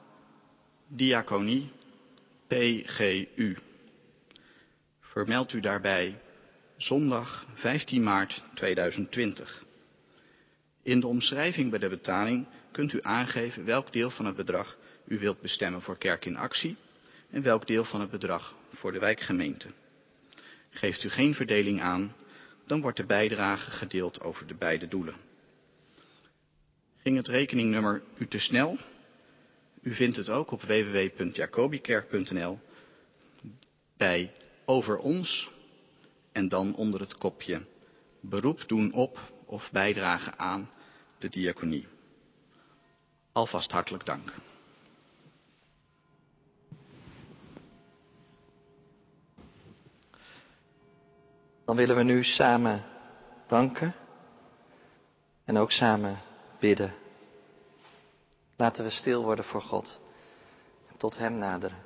Diaconie 0.88 1.72
PGU. 2.48 3.58
Vermeld 5.02 5.54
u 5.54 5.60
daarbij 5.60 6.20
zondag 6.78 7.48
15 7.54 8.04
maart 8.04 8.44
2020. 8.54 9.64
In 10.84 11.00
de 11.00 11.08
omschrijving 11.08 11.70
bij 11.70 11.80
de 11.80 11.90
betaling 11.90 12.48
kunt 12.72 12.94
u 12.94 13.00
aangeven 13.02 13.66
welk 13.66 13.94
deel 13.94 14.10
van 14.10 14.26
het 14.26 14.36
bedrag 14.36 14.78
u 15.06 15.20
wilt 15.20 15.42
bestemmen 15.42 15.82
voor 15.82 15.98
Kerk 15.98 16.26
in 16.26 16.38
Actie 16.38 16.76
en 17.30 17.42
welk 17.42 17.68
deel 17.68 17.84
van 17.84 18.02
het 18.02 18.12
bedrag 18.12 18.56
voor 18.74 18.92
de 18.92 19.00
wijkgemeente. 19.00 19.68
Geeft 20.72 21.04
u 21.04 21.10
geen 21.10 21.36
verdeling 21.36 21.82
aan, 21.82 22.16
dan 22.66 22.82
wordt 22.82 22.98
de 22.98 23.06
bijdrage 23.06 23.72
gedeeld 23.72 24.22
over 24.22 24.48
de 24.48 24.56
beide 24.56 24.88
doelen. 24.88 25.16
Ging 26.98 27.18
het 27.18 27.28
rekeningnummer 27.28 28.02
u 28.18 28.28
te 28.28 28.40
snel? 28.40 28.78
U 29.82 29.94
vindt 29.94 30.18
het 30.18 30.30
ook 30.30 30.52
op 30.52 30.62
www.jacobikerk.nl 30.62 32.60
bij 33.98 34.32
Over 34.66 34.98
ons 34.98 35.50
en 36.32 36.50
dan 36.50 36.76
onder 36.76 37.00
het 37.00 37.18
kopje 37.18 37.62
Beroep 38.20 38.64
doen 38.68 38.94
op 38.94 39.20
of 39.46 39.72
bijdragen 39.72 40.40
aan 40.40 40.70
de 41.18 41.30
diaconie. 41.30 41.88
Alvast 43.32 43.72
hartelijk 43.72 44.06
dank. 44.06 44.34
Dan 51.66 51.76
willen 51.76 51.96
we 51.96 52.04
nu 52.04 52.24
samen 52.24 52.84
danken 53.48 53.94
en 55.46 55.58
ook 55.58 55.72
samen 55.72 56.18
bidden. 56.60 56.94
Laten 58.56 58.84
we 58.84 58.90
stil 58.90 59.24
worden 59.24 59.46
voor 59.46 59.62
God 59.62 60.00
en 60.90 60.98
tot 60.98 61.18
Hem 61.18 61.38
naderen. 61.38 61.78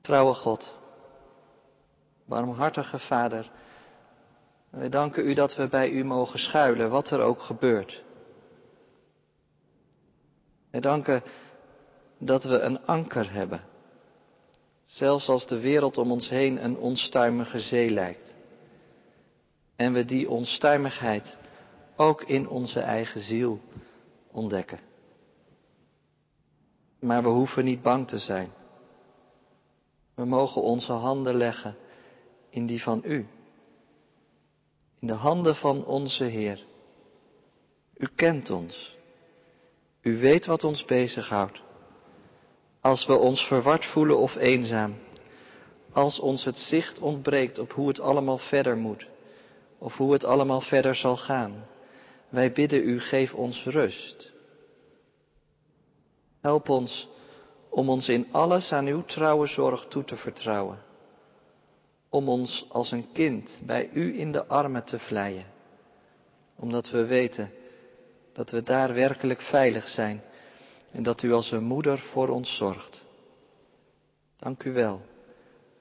Trouwe 0.00 0.34
God, 0.34 0.80
barmhartige 2.24 2.98
Vader, 2.98 3.50
wij 4.70 4.88
danken 4.88 5.26
U 5.26 5.34
dat 5.34 5.56
we 5.56 5.68
bij 5.68 5.90
U 5.90 6.04
mogen 6.04 6.38
schuilen, 6.38 6.90
wat 6.90 7.10
er 7.10 7.20
ook 7.20 7.40
gebeurt. 7.40 8.02
Wij 10.70 10.80
danken 10.80 11.22
dat 12.18 12.44
we 12.44 12.58
een 12.58 12.86
anker 12.86 13.32
hebben, 13.32 13.64
zelfs 14.92 15.28
als 15.28 15.46
de 15.46 15.60
wereld 15.60 15.98
om 15.98 16.10
ons 16.10 16.28
heen 16.28 16.64
een 16.64 16.76
onstuimige 16.76 17.60
zee 17.60 17.90
lijkt. 17.90 18.36
En 19.76 19.92
we 19.92 20.04
die 20.04 20.30
onstuimigheid 20.30 21.38
ook 21.96 22.22
in 22.22 22.48
onze 22.48 22.80
eigen 22.80 23.20
ziel 23.20 23.60
ontdekken. 24.30 24.80
Maar 27.00 27.22
we 27.22 27.28
hoeven 27.28 27.64
niet 27.64 27.82
bang 27.82 28.08
te 28.08 28.18
zijn. 28.18 28.50
We 30.14 30.24
mogen 30.24 30.62
onze 30.62 30.92
handen 30.92 31.36
leggen 31.36 31.76
in 32.50 32.66
die 32.66 32.82
van 32.82 33.02
U. 33.04 33.26
In 35.00 35.06
de 35.06 35.12
handen 35.12 35.56
van 35.56 35.84
onze 35.84 36.24
Heer. 36.24 36.64
U 37.96 38.08
kent 38.14 38.50
ons. 38.50 38.96
U 40.02 40.18
weet 40.18 40.46
wat 40.46 40.64
ons 40.64 40.84
bezighoudt. 40.84 41.62
Als 42.82 43.06
we 43.06 43.16
ons 43.16 43.46
verward 43.46 43.84
voelen 43.86 44.18
of 44.18 44.34
eenzaam. 44.34 44.94
Als 45.92 46.20
ons 46.20 46.44
het 46.44 46.56
zicht 46.56 46.98
ontbreekt 46.98 47.58
op 47.58 47.72
hoe 47.72 47.88
het 47.88 48.00
allemaal 48.00 48.38
verder 48.38 48.76
moet. 48.76 49.06
Of 49.78 49.96
hoe 49.96 50.12
het 50.12 50.24
allemaal 50.24 50.60
verder 50.60 50.94
zal 50.94 51.16
gaan. 51.16 51.66
Wij 52.28 52.52
bidden 52.52 52.88
u, 52.88 53.00
geef 53.00 53.34
ons 53.34 53.64
rust. 53.64 54.32
Help 56.40 56.68
ons 56.68 57.08
om 57.70 57.88
ons 57.88 58.08
in 58.08 58.26
alles 58.32 58.72
aan 58.72 58.86
uw 58.86 59.04
trouwe 59.04 59.46
zorg 59.46 59.86
toe 59.86 60.04
te 60.04 60.16
vertrouwen. 60.16 60.78
Om 62.08 62.28
ons 62.28 62.66
als 62.68 62.90
een 62.90 63.12
kind 63.12 63.62
bij 63.66 63.90
u 63.92 64.18
in 64.18 64.32
de 64.32 64.46
armen 64.46 64.84
te 64.84 64.98
vleien. 64.98 65.46
Omdat 66.56 66.90
we 66.90 67.06
weten 67.06 67.50
dat 68.32 68.50
we 68.50 68.62
daar 68.62 68.94
werkelijk 68.94 69.40
veilig 69.40 69.88
zijn 69.88 70.22
en 70.92 71.02
dat 71.02 71.22
u 71.22 71.32
als 71.32 71.50
een 71.50 71.64
moeder 71.64 71.98
voor 71.98 72.28
ons 72.28 72.56
zorgt. 72.56 73.06
Dank 74.38 74.64
u 74.64 74.72
wel 74.72 75.02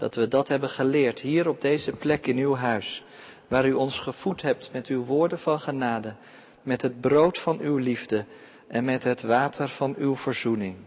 dat 0.01 0.15
we 0.15 0.27
dat 0.27 0.47
hebben 0.47 0.69
geleerd 0.69 1.19
hier 1.19 1.49
op 1.49 1.61
deze 1.61 1.91
plek 1.91 2.27
in 2.27 2.37
uw 2.37 2.55
huis, 2.55 3.03
waar 3.47 3.67
u 3.67 3.73
ons 3.73 3.99
gevoed 3.99 4.41
hebt 4.41 4.69
met 4.73 4.87
uw 4.87 5.03
woorden 5.05 5.39
van 5.39 5.59
genade, 5.59 6.15
met 6.63 6.81
het 6.81 7.01
brood 7.01 7.39
van 7.41 7.59
uw 7.59 7.77
liefde 7.77 8.25
en 8.67 8.85
met 8.85 9.03
het 9.03 9.21
water 9.21 9.69
van 9.69 9.95
uw 9.97 10.15
verzoening. 10.15 10.77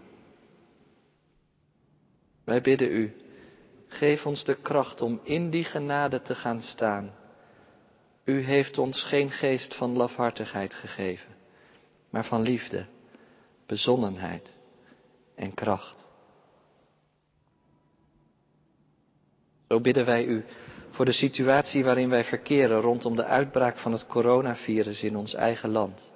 Wij 2.44 2.60
bidden 2.60 2.90
u, 2.90 3.16
geef 3.86 4.26
ons 4.26 4.44
de 4.44 4.54
kracht 4.54 5.00
om 5.00 5.20
in 5.22 5.50
die 5.50 5.64
genade 5.64 6.22
te 6.22 6.34
gaan 6.34 6.62
staan. 6.62 7.14
U 8.24 8.40
heeft 8.40 8.78
ons 8.78 9.02
geen 9.02 9.30
geest 9.30 9.74
van 9.74 9.96
lafhartigheid 9.96 10.74
gegeven, 10.74 11.34
maar 12.10 12.24
van 12.24 12.42
liefde, 12.42 12.86
bezonnenheid 13.66 14.56
en 15.34 15.54
kracht. 15.54 16.12
Zo 19.68 19.80
bidden 19.80 20.04
wij 20.04 20.24
u 20.24 20.44
voor 20.90 21.04
de 21.04 21.12
situatie 21.12 21.84
waarin 21.84 22.08
wij 22.08 22.24
verkeren 22.24 22.80
rondom 22.80 23.16
de 23.16 23.24
uitbraak 23.24 23.78
van 23.78 23.92
het 23.92 24.06
coronavirus 24.06 25.02
in 25.02 25.16
ons 25.16 25.34
eigen 25.34 25.70
land. 25.70 26.12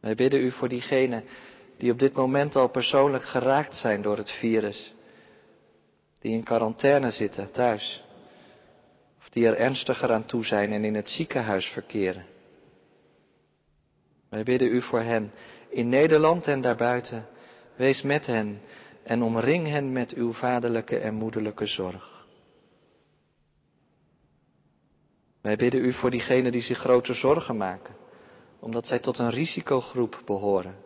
Wij 0.00 0.14
bidden 0.14 0.40
u 0.40 0.50
voor 0.50 0.68
diegenen 0.68 1.24
die 1.76 1.92
op 1.92 1.98
dit 1.98 2.14
moment 2.14 2.56
al 2.56 2.68
persoonlijk 2.68 3.24
geraakt 3.24 3.76
zijn 3.76 4.02
door 4.02 4.16
het 4.16 4.30
virus, 4.30 4.94
die 6.20 6.32
in 6.32 6.42
quarantaine 6.42 7.10
zitten 7.10 7.52
thuis, 7.52 8.04
of 9.18 9.28
die 9.28 9.46
er 9.46 9.56
ernstiger 9.56 10.12
aan 10.12 10.26
toe 10.26 10.44
zijn 10.44 10.72
en 10.72 10.84
in 10.84 10.94
het 10.94 11.08
ziekenhuis 11.08 11.66
verkeren. 11.66 12.35
Wij 14.28 14.42
bidden 14.42 14.68
u 14.68 14.82
voor 14.82 15.00
hen 15.00 15.32
in 15.68 15.88
Nederland 15.88 16.46
en 16.46 16.60
daarbuiten. 16.60 17.26
Wees 17.76 18.02
met 18.02 18.26
hen 18.26 18.60
en 19.02 19.22
omring 19.22 19.66
hen 19.68 19.92
met 19.92 20.12
uw 20.12 20.32
vaderlijke 20.32 20.98
en 20.98 21.14
moederlijke 21.14 21.66
zorg. 21.66 22.26
Wij 25.40 25.56
bidden 25.56 25.84
u 25.84 25.92
voor 25.92 26.10
diegenen 26.10 26.52
die 26.52 26.62
zich 26.62 26.78
grote 26.78 27.14
zorgen 27.14 27.56
maken, 27.56 27.94
omdat 28.60 28.86
zij 28.86 28.98
tot 28.98 29.18
een 29.18 29.30
risicogroep 29.30 30.22
behoren. 30.24 30.76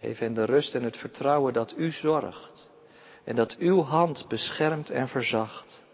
Geef 0.00 0.18
hen 0.18 0.34
de 0.34 0.44
rust 0.44 0.74
en 0.74 0.82
het 0.82 0.96
vertrouwen 0.96 1.52
dat 1.52 1.74
u 1.76 1.90
zorgt 1.90 2.70
en 3.24 3.36
dat 3.36 3.56
uw 3.58 3.82
hand 3.82 4.28
beschermt 4.28 4.90
en 4.90 5.08
verzacht. 5.08 5.84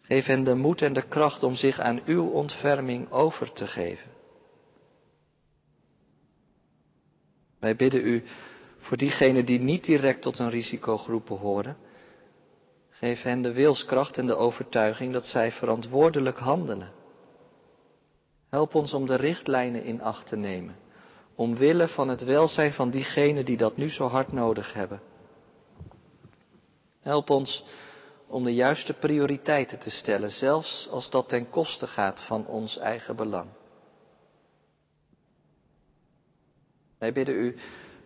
Geef 0.00 0.26
hen 0.26 0.44
de 0.44 0.54
moed 0.54 0.82
en 0.82 0.92
de 0.92 1.08
kracht 1.08 1.42
om 1.42 1.54
zich 1.54 1.78
aan 1.78 2.00
uw 2.04 2.26
ontferming 2.26 3.10
over 3.10 3.52
te 3.52 3.66
geven. 3.66 4.10
Wij 7.62 7.76
bidden 7.76 8.06
u 8.06 8.22
voor 8.78 8.96
diegenen 8.96 9.44
die 9.44 9.60
niet 9.60 9.84
direct 9.84 10.22
tot 10.22 10.38
een 10.38 10.50
risicogroep 10.50 11.26
behoren. 11.26 11.76
Geef 12.90 13.22
hen 13.22 13.42
de 13.42 13.52
wilskracht 13.52 14.18
en 14.18 14.26
de 14.26 14.36
overtuiging 14.36 15.12
dat 15.12 15.24
zij 15.24 15.52
verantwoordelijk 15.52 16.38
handelen. 16.38 16.92
Help 18.48 18.74
ons 18.74 18.92
om 18.92 19.06
de 19.06 19.14
richtlijnen 19.14 19.84
in 19.84 20.02
acht 20.02 20.28
te 20.28 20.36
nemen, 20.36 20.76
omwille 21.34 21.88
van 21.88 22.08
het 22.08 22.24
welzijn 22.24 22.72
van 22.72 22.90
diegenen 22.90 23.44
die 23.44 23.56
dat 23.56 23.76
nu 23.76 23.90
zo 23.90 24.06
hard 24.06 24.32
nodig 24.32 24.72
hebben. 24.72 25.00
Help 27.00 27.30
ons 27.30 27.64
om 28.26 28.44
de 28.44 28.54
juiste 28.54 28.92
prioriteiten 28.92 29.78
te 29.78 29.90
stellen, 29.90 30.30
zelfs 30.30 30.88
als 30.90 31.10
dat 31.10 31.28
ten 31.28 31.50
koste 31.50 31.86
gaat 31.86 32.22
van 32.22 32.46
ons 32.46 32.78
eigen 32.78 33.16
belang. 33.16 33.48
Wij 37.02 37.12
bidden 37.12 37.34
u 37.34 37.56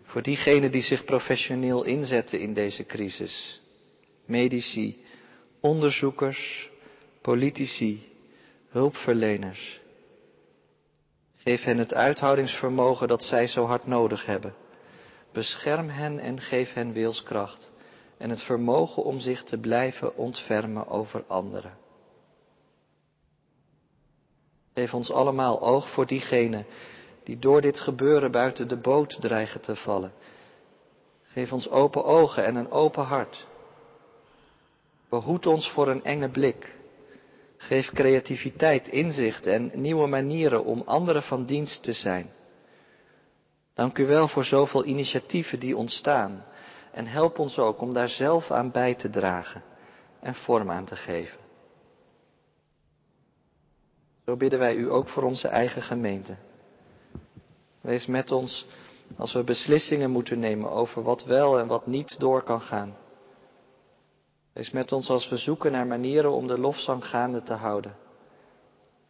voor 0.02 0.22
diegenen 0.22 0.72
die 0.72 0.82
zich 0.82 1.04
professioneel 1.04 1.82
inzetten 1.82 2.40
in 2.40 2.54
deze 2.54 2.84
crisis. 2.84 3.60
Medici, 4.24 5.04
onderzoekers, 5.60 6.70
politici, 7.20 8.12
hulpverleners. 8.68 9.80
Geef 11.36 11.62
hen 11.62 11.78
het 11.78 11.94
uithoudingsvermogen 11.94 13.08
dat 13.08 13.22
zij 13.22 13.46
zo 13.46 13.64
hard 13.64 13.86
nodig 13.86 14.26
hebben. 14.26 14.54
Bescherm 15.32 15.88
hen 15.88 16.18
en 16.18 16.40
geef 16.40 16.72
hen 16.72 16.92
wilskracht 16.92 17.72
en 18.18 18.30
het 18.30 18.42
vermogen 18.42 19.04
om 19.04 19.20
zich 19.20 19.44
te 19.44 19.58
blijven 19.58 20.16
ontfermen 20.16 20.88
over 20.88 21.24
anderen. 21.26 21.78
Geef 24.74 24.94
ons 24.94 25.10
allemaal 25.10 25.62
oog 25.62 25.90
voor 25.90 26.06
diegenen 26.06 26.66
die 27.26 27.38
door 27.38 27.60
dit 27.60 27.80
gebeuren 27.80 28.30
buiten 28.30 28.68
de 28.68 28.76
boot 28.76 29.20
dreigen 29.20 29.60
te 29.60 29.76
vallen. 29.76 30.12
Geef 31.22 31.52
ons 31.52 31.68
open 31.70 32.04
ogen 32.04 32.44
en 32.44 32.56
een 32.56 32.70
open 32.70 33.04
hart. 33.04 33.46
Behoed 35.08 35.46
ons 35.46 35.70
voor 35.70 35.88
een 35.88 36.04
enge 36.04 36.28
blik. 36.28 36.74
Geef 37.56 37.92
creativiteit, 37.92 38.88
inzicht 38.88 39.46
en 39.46 39.70
nieuwe 39.74 40.06
manieren 40.06 40.64
om 40.64 40.82
anderen 40.84 41.22
van 41.22 41.44
dienst 41.44 41.82
te 41.82 41.92
zijn. 41.92 42.30
Dank 43.74 43.98
u 43.98 44.06
wel 44.06 44.28
voor 44.28 44.44
zoveel 44.44 44.84
initiatieven 44.84 45.60
die 45.60 45.76
ontstaan. 45.76 46.44
En 46.92 47.06
help 47.06 47.38
ons 47.38 47.58
ook 47.58 47.80
om 47.80 47.94
daar 47.94 48.08
zelf 48.08 48.50
aan 48.50 48.70
bij 48.70 48.94
te 48.94 49.10
dragen 49.10 49.62
en 50.20 50.34
vorm 50.34 50.70
aan 50.70 50.84
te 50.84 50.96
geven. 50.96 51.38
Zo 54.24 54.36
bidden 54.36 54.58
wij 54.58 54.74
u 54.74 54.90
ook 54.90 55.08
voor 55.08 55.22
onze 55.22 55.48
eigen 55.48 55.82
gemeente. 55.82 56.36
Wees 57.86 58.06
met 58.06 58.30
ons 58.32 58.66
als 59.16 59.32
we 59.32 59.44
beslissingen 59.44 60.10
moeten 60.10 60.38
nemen 60.38 60.70
over 60.70 61.02
wat 61.02 61.24
wel 61.24 61.58
en 61.58 61.66
wat 61.66 61.86
niet 61.86 62.18
door 62.18 62.42
kan 62.42 62.60
gaan. 62.60 62.96
Wees 64.52 64.70
met 64.70 64.92
ons 64.92 65.08
als 65.08 65.28
we 65.28 65.36
zoeken 65.36 65.72
naar 65.72 65.86
manieren 65.86 66.32
om 66.32 66.46
de 66.46 66.58
lofzang 66.58 67.04
gaande 67.04 67.42
te 67.42 67.52
houden. 67.52 67.96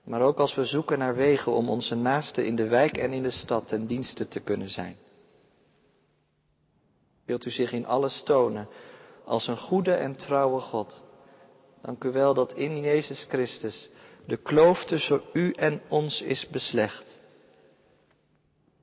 Maar 0.05 0.21
ook 0.21 0.39
als 0.39 0.55
we 0.55 0.65
zoeken 0.65 0.99
naar 0.99 1.15
wegen 1.15 1.53
om 1.53 1.69
onze 1.69 1.95
naasten 1.95 2.47
in 2.47 2.57
de 2.57 2.69
wijk 2.69 2.97
en 2.97 3.13
in 3.13 3.23
de 3.23 3.31
stad 3.31 3.69
ten 3.69 3.87
dienste 3.87 4.29
te 4.29 4.41
kunnen 4.41 4.69
zijn. 4.69 4.97
Wilt 7.25 7.45
u 7.45 7.51
zich 7.51 7.73
in 7.73 7.87
alles 7.87 8.23
tonen 8.23 8.69
als 9.25 9.47
een 9.47 9.59
goede 9.59 9.95
en 9.95 10.17
trouwe 10.17 10.61
God. 10.61 11.05
Dank 11.83 12.05
u 12.05 12.13
wel 12.13 12.35
dat 12.35 12.55
in 12.55 12.81
Jezus 12.81 13.27
Christus 13.29 13.91
de 14.27 14.37
kloof 14.37 14.85
tussen 14.85 15.21
u 15.33 15.53
en 15.53 15.83
ons 15.89 16.23
is 16.23 16.49
beslecht. 16.49 17.16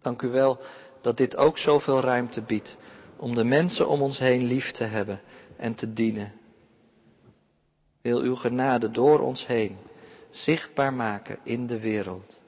Dank 0.04 0.22
u 0.22 0.28
wel 0.28 0.60
dat 1.02 1.18
dit 1.18 1.36
ook 1.36 1.58
zoveel 1.58 2.00
ruimte 2.00 2.42
biedt 2.42 2.78
om 3.18 3.36
de 3.36 3.44
mensen 3.44 3.88
om 3.88 4.02
ons 4.02 4.18
heen 4.18 4.44
lief 4.44 4.72
te 4.72 4.84
hebben 4.84 5.22
en 5.58 5.76
te 5.76 5.94
dienen. 5.94 6.34
Wil 8.02 8.20
uw 8.20 8.36
genade 8.36 8.92
door 8.92 9.20
ons 9.20 9.46
heen 9.46 9.78
zichtbaar 10.30 10.94
maken 10.94 11.40
in 11.44 11.68
de 11.68 11.80
wereld. 11.80 12.42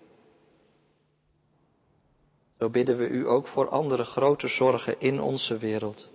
Zo 2.60 2.70
bidden 2.70 2.98
we 2.98 3.08
u 3.08 3.28
ook 3.28 3.48
voor 3.48 3.70
andere 3.70 4.04
grote 4.04 4.48
zorgen 4.48 5.00
in 5.00 5.22
onze 5.22 5.58
wereld. 5.58 6.10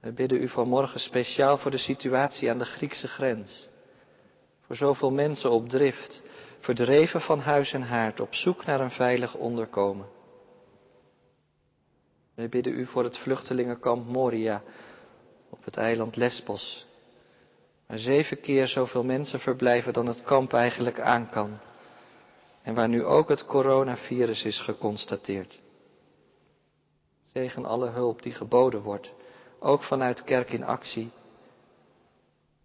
We 0.00 0.12
bidden 0.12 0.42
u 0.42 0.48
vanmorgen 0.48 1.00
speciaal 1.00 1.58
voor 1.58 1.70
de 1.70 1.78
situatie 1.78 2.50
aan 2.50 2.58
de 2.58 2.64
Griekse 2.64 3.08
grens. 3.08 3.68
Voor 4.60 4.76
zoveel 4.76 5.10
mensen 5.10 5.50
op 5.50 5.68
drift, 5.68 6.22
verdreven 6.60 7.20
van 7.20 7.38
huis 7.40 7.72
en 7.72 7.82
haard, 7.82 8.20
op 8.20 8.34
zoek 8.34 8.64
naar 8.64 8.80
een 8.80 8.90
veilig 8.90 9.34
onderkomen. 9.34 10.06
We 12.34 12.48
bidden 12.48 12.72
u 12.72 12.86
voor 12.86 13.04
het 13.04 13.18
vluchtelingenkamp 13.18 14.06
Moria 14.06 14.62
op 15.50 15.64
het 15.64 15.76
eiland 15.76 16.16
Lesbos, 16.16 16.86
waar 17.86 17.98
zeven 17.98 18.40
keer 18.40 18.66
zoveel 18.66 19.04
mensen 19.04 19.40
verblijven 19.40 19.92
dan 19.92 20.06
het 20.06 20.22
kamp 20.22 20.52
eigenlijk 20.52 21.00
aan 21.00 21.30
kan. 21.30 21.58
En 22.62 22.74
waar 22.74 22.88
nu 22.88 23.04
ook 23.04 23.28
het 23.28 23.46
coronavirus 23.46 24.44
is 24.44 24.60
geconstateerd. 24.60 25.58
Zegen 27.22 27.64
alle 27.64 27.88
hulp 27.88 28.22
die 28.22 28.32
geboden 28.32 28.82
wordt, 28.82 29.12
ook 29.58 29.82
vanuit 29.82 30.24
kerk 30.24 30.52
in 30.52 30.64
actie. 30.64 31.10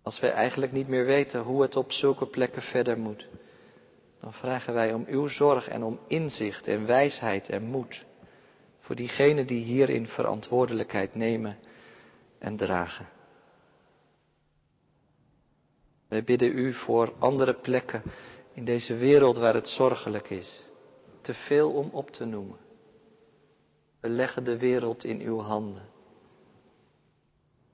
Als 0.01 0.19
wij 0.19 0.31
eigenlijk 0.31 0.71
niet 0.71 0.87
meer 0.87 1.05
weten 1.05 1.41
hoe 1.41 1.61
het 1.61 1.75
op 1.75 1.91
zulke 1.91 2.25
plekken 2.25 2.61
verder 2.61 2.97
moet, 2.97 3.27
dan 4.19 4.33
vragen 4.33 4.73
wij 4.73 4.93
om 4.93 5.05
uw 5.07 5.27
zorg 5.27 5.67
en 5.67 5.83
om 5.83 5.99
inzicht 6.07 6.67
en 6.67 6.85
wijsheid 6.85 7.49
en 7.49 7.63
moed 7.63 8.05
voor 8.79 8.95
diegenen 8.95 9.47
die 9.47 9.63
hierin 9.63 10.07
verantwoordelijkheid 10.07 11.15
nemen 11.15 11.57
en 12.39 12.57
dragen. 12.57 13.07
Wij 16.07 16.23
bidden 16.23 16.57
u 16.57 16.73
voor 16.73 17.13
andere 17.19 17.53
plekken 17.53 18.03
in 18.53 18.65
deze 18.65 18.95
wereld 18.95 19.37
waar 19.37 19.53
het 19.53 19.67
zorgelijk 19.67 20.29
is. 20.29 20.69
Te 21.21 21.33
veel 21.33 21.71
om 21.71 21.89
op 21.91 22.09
te 22.09 22.25
noemen. 22.25 22.57
We 23.99 24.09
leggen 24.09 24.43
de 24.43 24.57
wereld 24.57 25.03
in 25.03 25.21
uw 25.21 25.39
handen. 25.39 25.85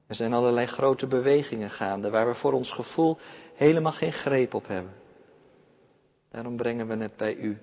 Er 0.07 0.15
zijn 0.15 0.33
allerlei 0.33 0.67
grote 0.67 1.07
bewegingen 1.07 1.69
gaande 1.69 2.09
waar 2.09 2.27
we 2.27 2.35
voor 2.35 2.53
ons 2.53 2.71
gevoel 2.71 3.17
helemaal 3.53 3.91
geen 3.91 4.13
greep 4.13 4.53
op 4.53 4.67
hebben. 4.67 4.93
Daarom 6.31 6.55
brengen 6.55 6.87
we 6.87 6.95
het 6.95 7.17
bij 7.17 7.35
u 7.35 7.57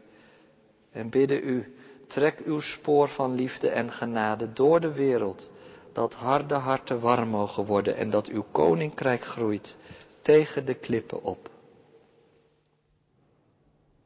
en 0.91 1.11
bidden 1.11 1.49
u, 1.49 1.75
trek 2.07 2.41
uw 2.45 2.61
spoor 2.61 3.09
van 3.09 3.35
liefde 3.35 3.69
en 3.69 3.91
genade 3.91 4.53
door 4.53 4.81
de 4.81 4.93
wereld, 4.93 5.51
dat 5.93 6.15
harde 6.15 6.55
harten 6.55 7.01
warm 7.01 7.29
mogen 7.29 7.65
worden 7.65 7.97
en 7.97 8.11
dat 8.11 8.29
uw 8.29 8.45
koninkrijk 8.53 9.23
groeit 9.25 9.77
tegen 10.23 10.67
de 10.67 10.75
klippen 10.75 11.23
op. 11.23 11.51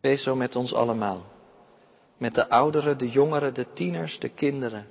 Wees 0.01 0.23
zo 0.23 0.37
met 0.37 0.57
ons 0.57 0.75
allemaal. 0.75 1.25
Met 2.17 2.35
de 2.35 2.49
ouderen, 2.49 2.99
de 2.99 3.11
jongeren, 3.11 3.55
de 3.55 3.73
tieners, 3.73 4.19
de 4.19 4.29
kinderen. 4.29 4.87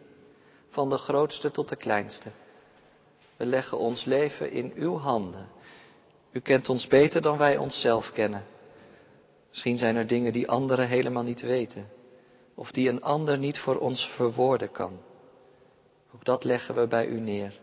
Van 0.69 0.89
de 0.89 0.97
grootste 0.97 1.51
tot 1.51 1.69
de 1.69 1.75
kleinste. 1.75 2.31
We 3.37 3.45
leggen 3.45 3.77
ons 3.77 4.05
leven 4.05 4.51
in 4.51 4.71
uw 4.75 4.97
handen. 4.97 5.47
U 6.31 6.39
kent 6.39 6.69
ons 6.69 6.87
beter 6.87 7.21
dan 7.21 7.37
wij 7.37 7.57
onszelf 7.57 8.11
kennen. 8.11 8.45
Misschien 9.51 9.77
zijn 9.77 9.95
er 9.95 10.07
dingen 10.07 10.33
die 10.33 10.49
anderen 10.49 10.87
helemaal 10.87 11.23
niet 11.23 11.41
weten. 11.41 11.87
Of 12.55 12.71
die 12.71 12.89
een 12.89 13.01
ander 13.01 13.37
niet 13.37 13.59
voor 13.59 13.77
ons 13.77 14.05
verwoorden 14.15 14.71
kan. 14.71 14.99
Ook 16.15 16.25
dat 16.25 16.43
leggen 16.43 16.75
we 16.75 16.87
bij 16.87 17.07
u 17.07 17.19
neer. 17.19 17.59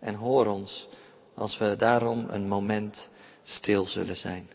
En 0.00 0.14
hoor 0.14 0.46
ons 0.46 0.88
als 1.34 1.58
we 1.58 1.76
daarom 1.76 2.26
een 2.28 2.48
moment 2.48 3.10
stil 3.42 3.86
zullen 3.86 4.16
zijn. 4.16 4.48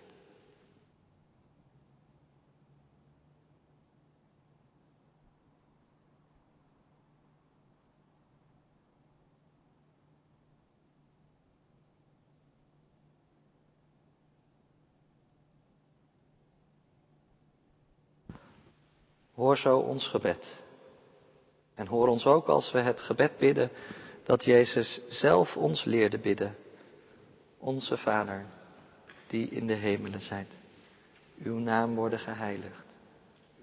Hoor 19.33 19.57
zo 19.57 19.77
ons 19.77 20.07
gebed. 20.07 20.63
En 21.75 21.87
hoor 21.87 22.07
ons 22.07 22.25
ook 22.25 22.47
als 22.47 22.71
we 22.71 22.79
het 22.79 23.01
gebed 23.01 23.37
bidden 23.37 23.69
dat 24.23 24.43
Jezus 24.43 25.01
zelf 25.07 25.57
ons 25.57 25.83
leerde 25.83 26.19
bidden. 26.19 26.55
Onze 27.57 27.97
Vader, 27.97 28.45
die 29.27 29.49
in 29.49 29.67
de 29.67 29.73
hemelen 29.73 30.21
zijt. 30.21 30.53
Uw 31.43 31.57
naam 31.57 31.95
worden 31.95 32.19
geheiligd. 32.19 32.85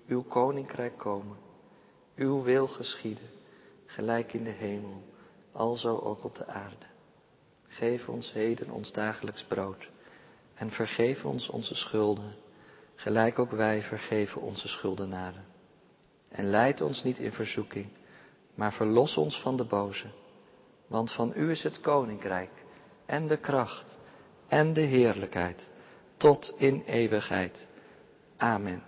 Uw 0.06 0.22
koninkrijk 0.22 0.98
komen. 0.98 1.36
Uw 2.16 2.42
wil 2.42 2.66
geschieden, 2.66 3.30
gelijk 3.86 4.32
in 4.32 4.44
de 4.44 4.50
hemel, 4.50 5.02
alzo 5.52 5.98
ook 5.98 6.24
op 6.24 6.34
de 6.34 6.46
aarde. 6.46 6.86
Geef 7.66 8.08
ons 8.08 8.32
heden 8.32 8.70
ons 8.70 8.92
dagelijks 8.92 9.44
brood 9.44 9.88
en 10.54 10.70
vergeef 10.70 11.24
ons 11.24 11.48
onze 11.48 11.74
schulden, 11.74 12.34
gelijk 12.94 13.38
ook 13.38 13.50
wij 13.50 13.82
vergeven 13.82 14.40
onze 14.40 14.68
schuldenaren. 14.68 15.49
En 16.30 16.50
leid 16.50 16.80
ons 16.80 17.02
niet 17.02 17.18
in 17.18 17.32
verzoeking, 17.32 17.88
maar 18.54 18.72
verlos 18.72 19.16
ons 19.16 19.40
van 19.40 19.56
de 19.56 19.64
boze. 19.64 20.10
Want 20.86 21.12
van 21.12 21.32
u 21.36 21.50
is 21.50 21.62
het 21.62 21.80
koninkrijk 21.80 22.50
en 23.06 23.28
de 23.28 23.36
kracht 23.36 23.98
en 24.48 24.72
de 24.72 24.80
heerlijkheid 24.80 25.68
tot 26.16 26.54
in 26.56 26.82
eeuwigheid. 26.86 27.66
Amen. 28.36 28.82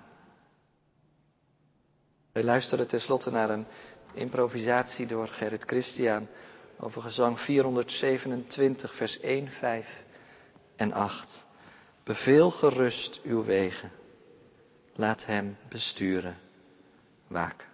We 2.33 2.45
luisteren 2.45 2.89
tenslotte 2.89 3.31
naar 3.31 3.51
een 3.51 3.67
improvisatie 4.15 5.07
door 5.07 5.29
Gerrit 5.29 5.63
Christian 5.65 6.29
over 6.79 7.03
gezang 7.03 7.41
427, 7.41 8.95
vers 8.95 9.21
1, 9.21 9.49
5 9.49 10.03
en 10.77 10.93
8. 10.93 11.45
Beveel 12.05 12.51
gerust 12.51 13.21
uw 13.23 13.45
wegen. 13.45 13.91
Laat 14.95 15.27
hem 15.27 15.57
besturen. 15.69 16.37
back. 17.33 17.65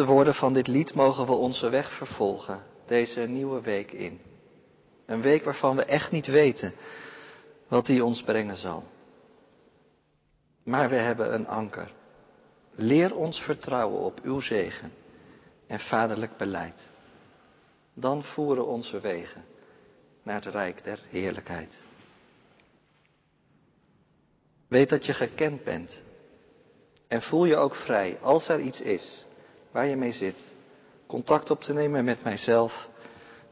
De 0.00 0.06
woorden 0.06 0.34
van 0.34 0.52
dit 0.52 0.66
lied 0.66 0.94
mogen 0.94 1.26
we 1.26 1.32
onze 1.32 1.68
weg 1.68 1.92
vervolgen, 1.92 2.62
deze 2.86 3.20
nieuwe 3.20 3.60
week 3.60 3.92
in. 3.92 4.20
Een 5.06 5.20
week 5.20 5.44
waarvan 5.44 5.76
we 5.76 5.84
echt 5.84 6.10
niet 6.10 6.26
weten 6.26 6.74
wat 7.68 7.86
die 7.86 8.04
ons 8.04 8.22
brengen 8.22 8.56
zal. 8.56 8.84
Maar 10.62 10.88
we 10.88 10.94
hebben 10.94 11.34
een 11.34 11.46
anker. 11.46 11.92
Leer 12.70 13.14
ons 13.14 13.40
vertrouwen 13.40 14.00
op 14.00 14.20
uw 14.22 14.40
zegen 14.40 14.92
en 15.66 15.80
vaderlijk 15.80 16.36
beleid. 16.36 16.90
Dan 17.94 18.22
voeren 18.22 18.66
onze 18.66 19.00
wegen 19.00 19.44
naar 20.22 20.44
het 20.44 20.54
rijk 20.54 20.84
der 20.84 20.98
heerlijkheid. 21.08 21.82
Weet 24.68 24.88
dat 24.88 25.04
je 25.04 25.12
gekend 25.12 25.64
bent 25.64 26.02
en 27.08 27.22
voel 27.22 27.44
je 27.44 27.56
ook 27.56 27.74
vrij 27.74 28.18
als 28.20 28.48
er 28.48 28.60
iets 28.60 28.80
is 28.80 29.28
waar 29.70 29.86
je 29.86 29.96
mee 29.96 30.12
zit. 30.12 30.54
Contact 31.06 31.50
op 31.50 31.60
te 31.60 31.72
nemen 31.72 32.04
met 32.04 32.24
mijzelf, 32.24 32.88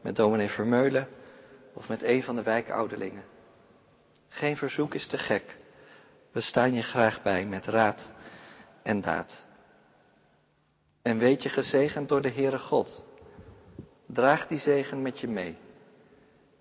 met 0.01 0.15
dominee 0.15 0.49
Vermeulen 0.49 1.07
of 1.73 1.87
met 1.87 2.03
een 2.03 2.23
van 2.23 2.35
de 2.35 2.43
wijkouderlingen. 2.43 3.23
Geen 4.27 4.57
verzoek 4.57 4.93
is 4.93 5.07
te 5.07 5.17
gek. 5.17 5.57
We 6.31 6.41
staan 6.41 6.73
je 6.73 6.81
graag 6.81 7.21
bij 7.21 7.45
met 7.45 7.65
raad 7.65 8.11
en 8.83 9.01
daad. 9.01 9.43
En 11.01 11.17
weet 11.17 11.43
je 11.43 11.49
gezegend 11.49 12.09
door 12.09 12.21
de 12.21 12.31
Heere 12.31 12.59
God. 12.59 13.03
Draag 14.05 14.47
die 14.47 14.59
zegen 14.59 15.01
met 15.01 15.19
je 15.19 15.27
mee. 15.27 15.57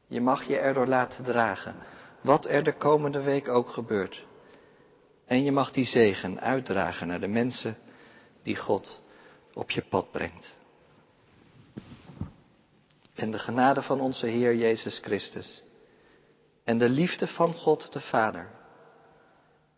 Je 0.07 0.21
mag 0.21 0.45
je 0.45 0.59
erdoor 0.59 0.87
laten 0.87 1.25
dragen, 1.25 1.75
wat 2.21 2.47
er 2.47 2.63
de 2.63 2.73
komende 2.73 3.21
week 3.21 3.49
ook 3.49 3.69
gebeurt. 3.69 4.27
En 5.27 5.45
je 5.45 5.53
mag 5.53 5.73
die 5.73 5.85
zegen 5.85 6.41
uitdragen 6.41 7.07
naar 7.07 7.21
de 7.21 7.29
mensen 7.29 7.77
die 8.43 8.57
God 8.57 9.01
op 9.59 9.71
je 9.71 9.83
pad 9.83 10.11
brengt. 10.11 10.57
En 13.15 13.31
de 13.31 13.39
genade 13.39 13.83
van 13.83 14.01
onze 14.01 14.27
Heer 14.27 14.55
Jezus 14.55 14.99
Christus. 14.99 15.63
En 16.65 16.79
de 16.79 16.89
liefde 16.89 17.27
van 17.27 17.55
God 17.55 17.93
de 17.93 18.01
Vader. 18.01 18.51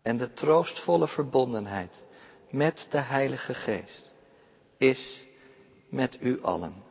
En 0.03 0.16
de 0.16 0.33
troostvolle 0.33 1.09
verbondenheid 1.09 2.05
met 2.51 2.87
de 2.91 2.99
Heilige 2.99 3.55
Geest 3.55 4.12
is 4.76 5.26
met 5.89 6.18
u 6.20 6.43
allen. 6.43 6.83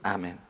Amen. 0.00 0.43